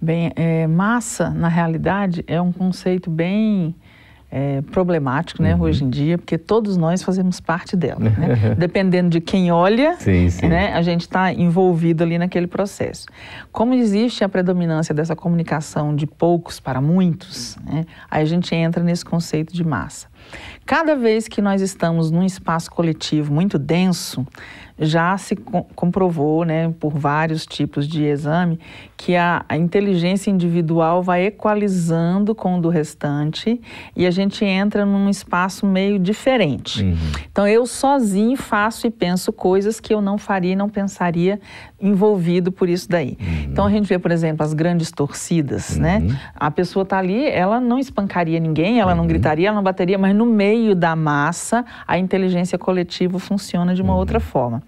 Bem, 0.00 0.32
é, 0.34 0.66
massa, 0.66 1.30
na 1.30 1.46
realidade, 1.46 2.24
é 2.26 2.40
um 2.40 2.50
conceito 2.50 3.08
bem 3.08 3.74
é, 4.30 4.60
problemático, 4.62 5.42
né, 5.42 5.54
uhum. 5.54 5.62
hoje 5.62 5.84
em 5.84 5.90
dia, 5.90 6.18
porque 6.18 6.36
todos 6.36 6.76
nós 6.76 7.02
fazemos 7.02 7.40
parte 7.40 7.76
dela. 7.76 8.00
Né? 8.00 8.54
Dependendo 8.58 9.08
de 9.08 9.20
quem 9.20 9.50
olha, 9.50 9.96
sim, 9.98 10.28
sim. 10.30 10.48
Né, 10.48 10.72
a 10.72 10.82
gente 10.82 11.02
está 11.02 11.32
envolvido 11.32 12.02
ali 12.02 12.18
naquele 12.18 12.46
processo. 12.46 13.06
Como 13.52 13.74
existe 13.74 14.24
a 14.24 14.28
predominância 14.28 14.94
dessa 14.94 15.14
comunicação 15.14 15.94
de 15.94 16.06
poucos 16.06 16.58
para 16.60 16.80
muitos, 16.80 17.56
né, 17.64 17.84
aí 18.10 18.22
a 18.22 18.26
gente 18.26 18.54
entra 18.54 18.82
nesse 18.82 19.04
conceito 19.04 19.54
de 19.54 19.64
massa. 19.64 20.08
Cada 20.64 20.96
vez 20.96 21.28
que 21.28 21.40
nós 21.40 21.60
estamos 21.60 22.10
num 22.10 22.24
espaço 22.24 22.70
coletivo 22.70 23.32
muito 23.32 23.58
denso, 23.58 24.26
já 24.78 25.16
se 25.16 25.34
comprovou, 25.74 26.44
né, 26.44 26.72
por 26.78 26.92
vários 26.92 27.46
tipos 27.46 27.88
de 27.88 28.04
exame, 28.04 28.58
que 28.96 29.16
a, 29.16 29.44
a, 29.48 29.56
inteligência 29.56 30.30
individual 30.30 31.02
vai 31.02 31.26
equalizando 31.26 32.34
com 32.34 32.58
o 32.58 32.60
do 32.60 32.68
restante 32.68 33.60
e 33.94 34.06
a 34.06 34.10
gente 34.10 34.44
entra 34.44 34.84
num 34.84 35.08
espaço 35.08 35.66
meio 35.66 35.98
diferente. 35.98 36.82
Uhum. 36.82 36.96
Então, 37.30 37.46
eu 37.46 37.66
sozinho 37.66 38.36
faço 38.36 38.86
e 38.86 38.90
penso 38.90 39.32
coisas 39.32 39.80
que 39.80 39.94
eu 39.94 40.00
não 40.00 40.18
faria 40.18 40.52
e 40.52 40.56
não 40.56 40.68
pensaria 40.68 41.40
envolvido 41.80 42.52
por 42.52 42.68
isso 42.68 42.88
daí. 42.88 43.16
Uhum. 43.20 43.44
Então, 43.50 43.66
a 43.66 43.70
gente 43.70 43.86
vê, 43.86 43.98
por 43.98 44.10
exemplo, 44.10 44.44
as 44.44 44.52
grandes 44.52 44.90
torcidas, 44.90 45.76
né? 45.76 45.98
uhum. 45.98 46.06
né? 46.08 46.20
A 46.34 46.50
pessoa 46.50 46.82
está 46.82 46.98
ali, 46.98 47.26
ela 47.26 47.60
não 47.60 47.78
espancaria 47.78 48.40
ninguém, 48.40 48.78
ela 48.80 48.94
não 48.94 49.02
uhum. 49.02 49.08
gritaria, 49.08 49.48
ela 49.48 49.56
não 49.56 49.62
bateria, 49.62 49.96
mas 49.96 50.14
no 50.16 50.26
meio 50.26 50.74
da 50.74 50.96
massa, 50.96 51.64
a 51.86 51.98
inteligência 51.98 52.58
coletiva 52.58 53.18
funciona 53.18 53.74
de 53.74 53.82
uma 53.82 53.92
uhum. 53.92 53.98
outra 53.98 54.18
forma. 54.18 54.62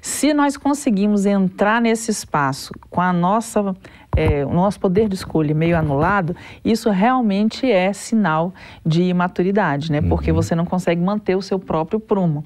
Se 0.00 0.32
nós 0.32 0.56
conseguimos 0.56 1.26
entrar 1.26 1.82
nesse 1.82 2.10
espaço 2.10 2.72
com 2.88 3.00
a 3.00 3.12
nossa 3.12 3.74
é, 4.16 4.44
o 4.44 4.52
nosso 4.52 4.78
poder 4.78 5.08
de 5.08 5.14
escolha 5.14 5.54
meio 5.54 5.76
anulado, 5.76 6.36
isso 6.64 6.90
realmente 6.90 7.70
é 7.70 7.92
sinal 7.92 8.52
de 8.84 9.02
imaturidade, 9.02 9.90
né? 9.90 10.02
Porque 10.02 10.30
uhum. 10.30 10.36
você 10.36 10.54
não 10.54 10.66
consegue 10.66 11.00
manter 11.00 11.34
o 11.34 11.42
seu 11.42 11.58
próprio 11.58 11.98
prumo. 11.98 12.44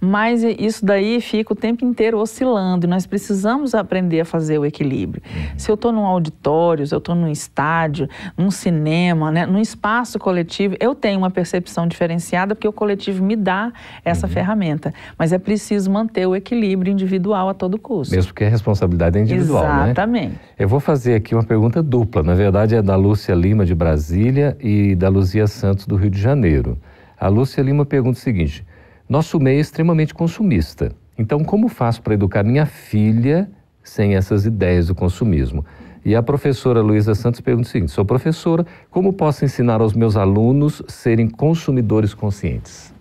Mas 0.00 0.42
isso 0.44 0.84
daí 0.84 1.20
fica 1.20 1.52
o 1.52 1.56
tempo 1.56 1.84
inteiro 1.84 2.18
oscilando 2.18 2.86
e 2.86 2.88
nós 2.88 3.06
precisamos 3.06 3.74
aprender 3.74 4.20
a 4.20 4.24
fazer 4.24 4.58
o 4.58 4.64
equilíbrio. 4.64 5.22
Uhum. 5.24 5.58
Se 5.58 5.70
eu 5.70 5.74
estou 5.74 5.90
num 5.90 6.06
auditório, 6.06 6.86
se 6.86 6.94
eu 6.94 6.98
estou 6.98 7.14
num 7.14 7.28
estádio, 7.28 8.08
num 8.36 8.50
cinema, 8.50 9.32
né, 9.32 9.44
num 9.44 9.58
espaço 9.58 10.18
coletivo, 10.18 10.76
eu 10.78 10.94
tenho 10.94 11.18
uma 11.18 11.30
percepção 11.30 11.88
diferenciada 11.88 12.54
porque 12.54 12.68
o 12.68 12.72
coletivo 12.72 13.24
me 13.24 13.34
dá 13.34 13.72
essa 14.04 14.26
uhum. 14.26 14.32
ferramenta. 14.32 14.94
Mas 15.18 15.32
é 15.32 15.38
preciso 15.38 15.90
manter 15.90 16.26
o 16.26 16.36
equilíbrio 16.36 16.92
individual 16.92 17.48
a 17.48 17.54
todo 17.54 17.78
custo. 17.78 18.14
Mesmo 18.14 18.32
que 18.32 18.44
a 18.44 18.48
responsabilidade 18.48 19.18
é 19.18 19.22
individual, 19.22 19.64
né? 19.64 19.84
Exatamente. 19.86 20.32
Né? 20.32 20.38
Eu 20.58 20.68
vou 20.68 20.78
fazer 20.78 20.97
aqui 21.06 21.34
uma 21.34 21.44
pergunta 21.44 21.82
dupla. 21.82 22.22
Na 22.22 22.34
verdade, 22.34 22.74
é 22.74 22.82
da 22.82 22.96
Lúcia 22.96 23.34
Lima, 23.34 23.64
de 23.64 23.74
Brasília, 23.74 24.56
e 24.60 24.94
da 24.94 25.08
Luzia 25.08 25.46
Santos, 25.46 25.86
do 25.86 25.96
Rio 25.96 26.10
de 26.10 26.20
Janeiro. 26.20 26.78
A 27.18 27.28
Lúcia 27.28 27.62
Lima 27.62 27.84
pergunta 27.86 28.18
o 28.18 28.22
seguinte: 28.22 28.66
nosso 29.08 29.38
meio 29.38 29.58
é 29.58 29.60
extremamente 29.60 30.12
consumista. 30.12 30.92
Então, 31.16 31.44
como 31.44 31.68
faço 31.68 32.02
para 32.02 32.14
educar 32.14 32.42
minha 32.42 32.66
filha 32.66 33.50
sem 33.82 34.16
essas 34.16 34.46
ideias 34.46 34.88
do 34.88 34.94
consumismo? 34.94 35.64
E 36.04 36.14
a 36.14 36.22
professora 36.22 36.80
Luísa 36.80 37.14
Santos 37.14 37.40
pergunta 37.40 37.68
o 37.68 37.70
seguinte: 37.70 37.92
sou 37.92 38.04
professora, 38.04 38.66
como 38.90 39.12
posso 39.12 39.44
ensinar 39.44 39.80
aos 39.80 39.94
meus 39.94 40.16
alunos 40.16 40.82
serem 40.88 41.28
consumidores 41.28 42.14
conscientes? 42.14 42.92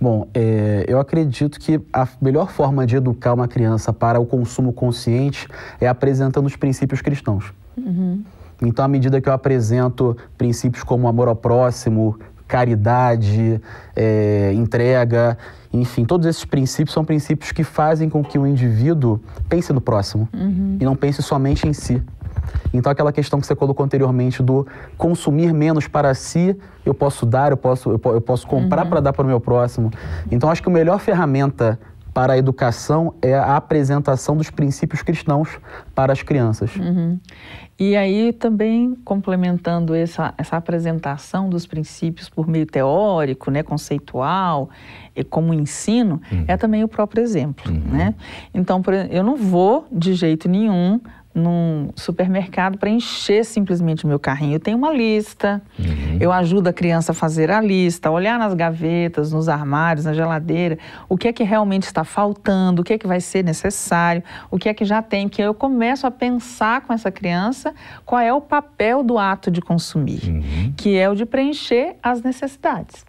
Bom, 0.00 0.28
é, 0.34 0.84
eu 0.86 0.98
acredito 0.98 1.58
que 1.58 1.80
a 1.92 2.06
melhor 2.20 2.50
forma 2.50 2.86
de 2.86 2.96
educar 2.96 3.32
uma 3.32 3.48
criança 3.48 3.92
para 3.92 4.20
o 4.20 4.26
consumo 4.26 4.72
consciente 4.72 5.48
é 5.80 5.88
apresentando 5.88 6.46
os 6.46 6.56
princípios 6.56 7.00
cristãos. 7.00 7.52
Uhum. 7.76 8.22
Então, 8.62 8.84
à 8.84 8.88
medida 8.88 9.20
que 9.20 9.28
eu 9.28 9.32
apresento 9.32 10.16
princípios 10.36 10.82
como 10.82 11.08
amor 11.08 11.28
ao 11.28 11.36
próximo, 11.36 12.18
caridade, 12.46 13.60
é, 13.94 14.52
entrega, 14.54 15.36
enfim, 15.72 16.04
todos 16.04 16.26
esses 16.26 16.44
princípios 16.44 16.94
são 16.94 17.04
princípios 17.04 17.52
que 17.52 17.64
fazem 17.64 18.08
com 18.08 18.22
que 18.24 18.38
o 18.38 18.46
indivíduo 18.46 19.20
pense 19.48 19.72
no 19.72 19.80
próximo 19.80 20.28
uhum. 20.32 20.78
e 20.80 20.84
não 20.84 20.96
pense 20.96 21.22
somente 21.22 21.66
em 21.66 21.72
si. 21.72 22.02
Então, 22.72 22.90
aquela 22.90 23.12
questão 23.12 23.40
que 23.40 23.46
você 23.46 23.54
colocou 23.54 23.84
anteriormente 23.84 24.42
do 24.42 24.66
consumir 24.96 25.52
menos 25.52 25.88
para 25.88 26.14
si, 26.14 26.56
eu 26.84 26.94
posso 26.94 27.26
dar, 27.26 27.50
eu 27.52 27.56
posso, 27.56 27.90
eu, 27.90 28.00
eu 28.12 28.20
posso 28.20 28.46
comprar 28.46 28.84
uhum. 28.84 28.90
para 28.90 29.00
dar 29.00 29.12
para 29.12 29.24
o 29.24 29.26
meu 29.26 29.40
próximo. 29.40 29.90
Então, 30.30 30.50
acho 30.50 30.62
que 30.62 30.68
a 30.68 30.72
melhor 30.72 30.98
ferramenta 30.98 31.78
para 32.16 32.32
a 32.32 32.38
educação 32.38 33.12
é 33.20 33.34
a 33.34 33.56
apresentação 33.56 34.38
dos 34.38 34.48
princípios 34.48 35.02
cristãos 35.02 35.60
para 35.94 36.14
as 36.14 36.22
crianças. 36.22 36.74
Uhum. 36.74 37.20
E 37.78 37.94
aí 37.94 38.32
também 38.32 38.96
complementando 39.04 39.94
essa, 39.94 40.32
essa 40.38 40.56
apresentação 40.56 41.50
dos 41.50 41.66
princípios 41.66 42.30
por 42.30 42.48
meio 42.48 42.64
teórico, 42.64 43.50
né, 43.50 43.62
conceitual, 43.62 44.70
e 45.14 45.22
como 45.22 45.52
ensino, 45.52 46.18
uhum. 46.32 46.44
é 46.48 46.56
também 46.56 46.82
o 46.82 46.88
próprio 46.88 47.22
exemplo, 47.22 47.70
uhum. 47.70 47.82
né? 47.86 48.14
Então, 48.54 48.82
eu 49.10 49.22
não 49.22 49.36
vou 49.36 49.86
de 49.92 50.14
jeito 50.14 50.48
nenhum 50.48 50.98
num 51.36 51.90
supermercado 51.94 52.78
para 52.78 52.88
encher 52.88 53.44
simplesmente 53.44 54.06
o 54.06 54.08
meu 54.08 54.18
carrinho. 54.18 54.54
Eu 54.54 54.60
tenho 54.60 54.78
uma 54.78 54.90
lista, 54.90 55.60
uhum. 55.78 56.16
eu 56.18 56.32
ajudo 56.32 56.68
a 56.68 56.72
criança 56.72 57.12
a 57.12 57.14
fazer 57.14 57.50
a 57.50 57.60
lista, 57.60 58.10
olhar 58.10 58.38
nas 58.38 58.54
gavetas, 58.54 59.32
nos 59.32 59.46
armários, 59.46 60.06
na 60.06 60.14
geladeira, 60.14 60.78
o 61.08 61.16
que 61.16 61.28
é 61.28 61.32
que 61.32 61.44
realmente 61.44 61.82
está 61.82 62.04
faltando, 62.04 62.80
o 62.80 62.84
que 62.84 62.94
é 62.94 62.98
que 62.98 63.06
vai 63.06 63.20
ser 63.20 63.44
necessário, 63.44 64.22
o 64.50 64.58
que 64.58 64.70
é 64.70 64.74
que 64.74 64.84
já 64.84 65.02
tem, 65.02 65.28
que 65.28 65.42
eu 65.42 65.52
começo 65.52 66.06
a 66.06 66.10
pensar 66.10 66.80
com 66.80 66.92
essa 66.92 67.10
criança 67.10 67.74
qual 68.06 68.20
é 68.20 68.32
o 68.32 68.40
papel 68.40 69.02
do 69.02 69.18
ato 69.18 69.50
de 69.50 69.60
consumir, 69.60 70.22
uhum. 70.26 70.72
que 70.74 70.96
é 70.96 71.08
o 71.10 71.14
de 71.14 71.26
preencher 71.26 71.96
as 72.02 72.22
necessidades. 72.22 73.04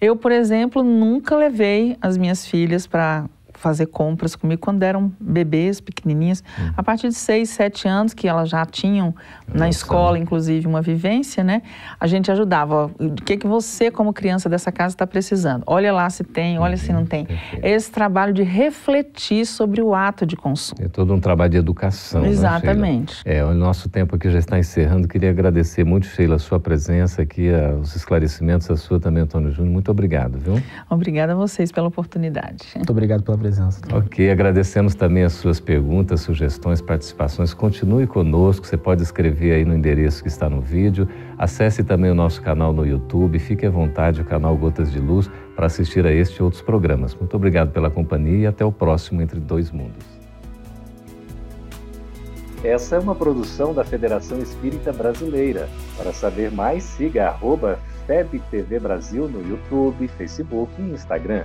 Eu, 0.00 0.16
por 0.16 0.32
exemplo, 0.32 0.82
nunca 0.82 1.36
levei 1.36 1.98
as 2.00 2.16
minhas 2.16 2.46
filhas 2.46 2.86
para 2.86 3.26
fazer 3.58 3.86
compras 3.86 4.36
comigo 4.36 4.60
quando 4.60 4.82
eram 4.82 5.12
bebês, 5.20 5.80
pequenininhas. 5.80 6.42
Uhum. 6.58 6.72
A 6.76 6.82
partir 6.82 7.08
de 7.08 7.14
seis, 7.14 7.50
sete 7.50 7.88
anos, 7.88 8.14
que 8.14 8.28
elas 8.28 8.48
já 8.48 8.64
tinham 8.64 9.14
Nossa. 9.46 9.58
na 9.58 9.68
escola, 9.68 10.18
inclusive, 10.18 10.66
uma 10.66 10.80
vivência, 10.80 11.42
né? 11.42 11.62
A 11.98 12.06
gente 12.06 12.30
ajudava. 12.30 12.90
O 12.98 13.14
que, 13.14 13.36
que 13.36 13.46
você, 13.46 13.90
como 13.90 14.12
criança 14.12 14.48
dessa 14.48 14.70
casa, 14.70 14.94
está 14.94 15.06
precisando? 15.06 15.64
Olha 15.66 15.92
lá 15.92 16.08
se 16.08 16.22
tem, 16.22 16.58
olha 16.58 16.72
uhum. 16.72 16.76
se 16.76 16.92
não 16.92 17.04
tem. 17.04 17.26
Perfeito. 17.26 17.64
Esse 17.66 17.90
trabalho 17.90 18.32
de 18.32 18.42
refletir 18.42 19.44
sobre 19.44 19.82
o 19.82 19.94
ato 19.94 20.24
de 20.24 20.36
consumo. 20.36 20.80
É 20.82 20.88
todo 20.88 21.12
um 21.12 21.20
trabalho 21.20 21.50
de 21.50 21.56
educação. 21.56 22.22
Né, 22.22 22.28
Exatamente. 22.28 23.26
Né, 23.26 23.36
é, 23.36 23.44
o 23.44 23.52
nosso 23.54 23.88
tempo 23.88 24.14
aqui 24.14 24.30
já 24.30 24.38
está 24.38 24.58
encerrando. 24.58 25.08
Queria 25.08 25.30
agradecer 25.30 25.84
muito, 25.84 26.06
Sheila, 26.06 26.36
a 26.36 26.38
sua 26.38 26.60
presença 26.60 27.22
aqui, 27.22 27.48
os 27.80 27.96
esclarecimentos, 27.96 28.70
a 28.70 28.76
sua 28.76 29.00
também, 29.00 29.24
Antônio 29.24 29.50
Júnior. 29.50 29.72
Muito 29.72 29.90
obrigado, 29.90 30.38
viu? 30.38 30.62
Obrigada 30.88 31.32
a 31.32 31.36
vocês 31.36 31.72
pela 31.72 31.88
oportunidade. 31.88 32.68
Muito 32.76 32.90
obrigado 32.90 33.22
pela 33.22 33.36
presença 33.36 33.47
presença. 33.48 33.80
Ok, 33.92 34.30
agradecemos 34.30 34.94
também 34.94 35.24
as 35.24 35.32
suas 35.32 35.58
perguntas, 35.58 36.20
sugestões, 36.20 36.80
participações. 36.80 37.54
Continue 37.54 38.06
conosco, 38.06 38.66
você 38.66 38.76
pode 38.76 39.02
escrever 39.02 39.52
aí 39.52 39.64
no 39.64 39.74
endereço 39.74 40.22
que 40.22 40.28
está 40.28 40.48
no 40.48 40.60
vídeo. 40.60 41.08
Acesse 41.38 41.82
também 41.82 42.10
o 42.10 42.14
nosso 42.14 42.42
canal 42.42 42.72
no 42.72 42.86
YouTube, 42.86 43.38
fique 43.38 43.66
à 43.66 43.70
vontade, 43.70 44.20
o 44.20 44.24
canal 44.24 44.56
Gotas 44.56 44.92
de 44.92 44.98
Luz, 44.98 45.30
para 45.56 45.66
assistir 45.66 46.06
a 46.06 46.12
este 46.12 46.38
e 46.38 46.42
outros 46.42 46.62
programas. 46.62 47.14
Muito 47.14 47.34
obrigado 47.34 47.70
pela 47.70 47.90
companhia 47.90 48.38
e 48.38 48.46
até 48.46 48.64
o 48.64 48.70
próximo 48.70 49.22
Entre 49.22 49.40
Dois 49.40 49.70
Mundos. 49.70 50.06
Essa 52.62 52.96
é 52.96 52.98
uma 52.98 53.14
produção 53.14 53.72
da 53.72 53.84
Federação 53.84 54.40
Espírita 54.40 54.92
Brasileira. 54.92 55.68
Para 55.96 56.12
saber 56.12 56.50
mais, 56.50 56.82
siga 56.82 57.28
arroba 57.28 57.78
FebTV 58.06 58.80
Brasil 58.80 59.28
no 59.28 59.48
YouTube, 59.48 60.08
Facebook 60.08 60.72
e 60.78 60.90
Instagram. 60.90 61.44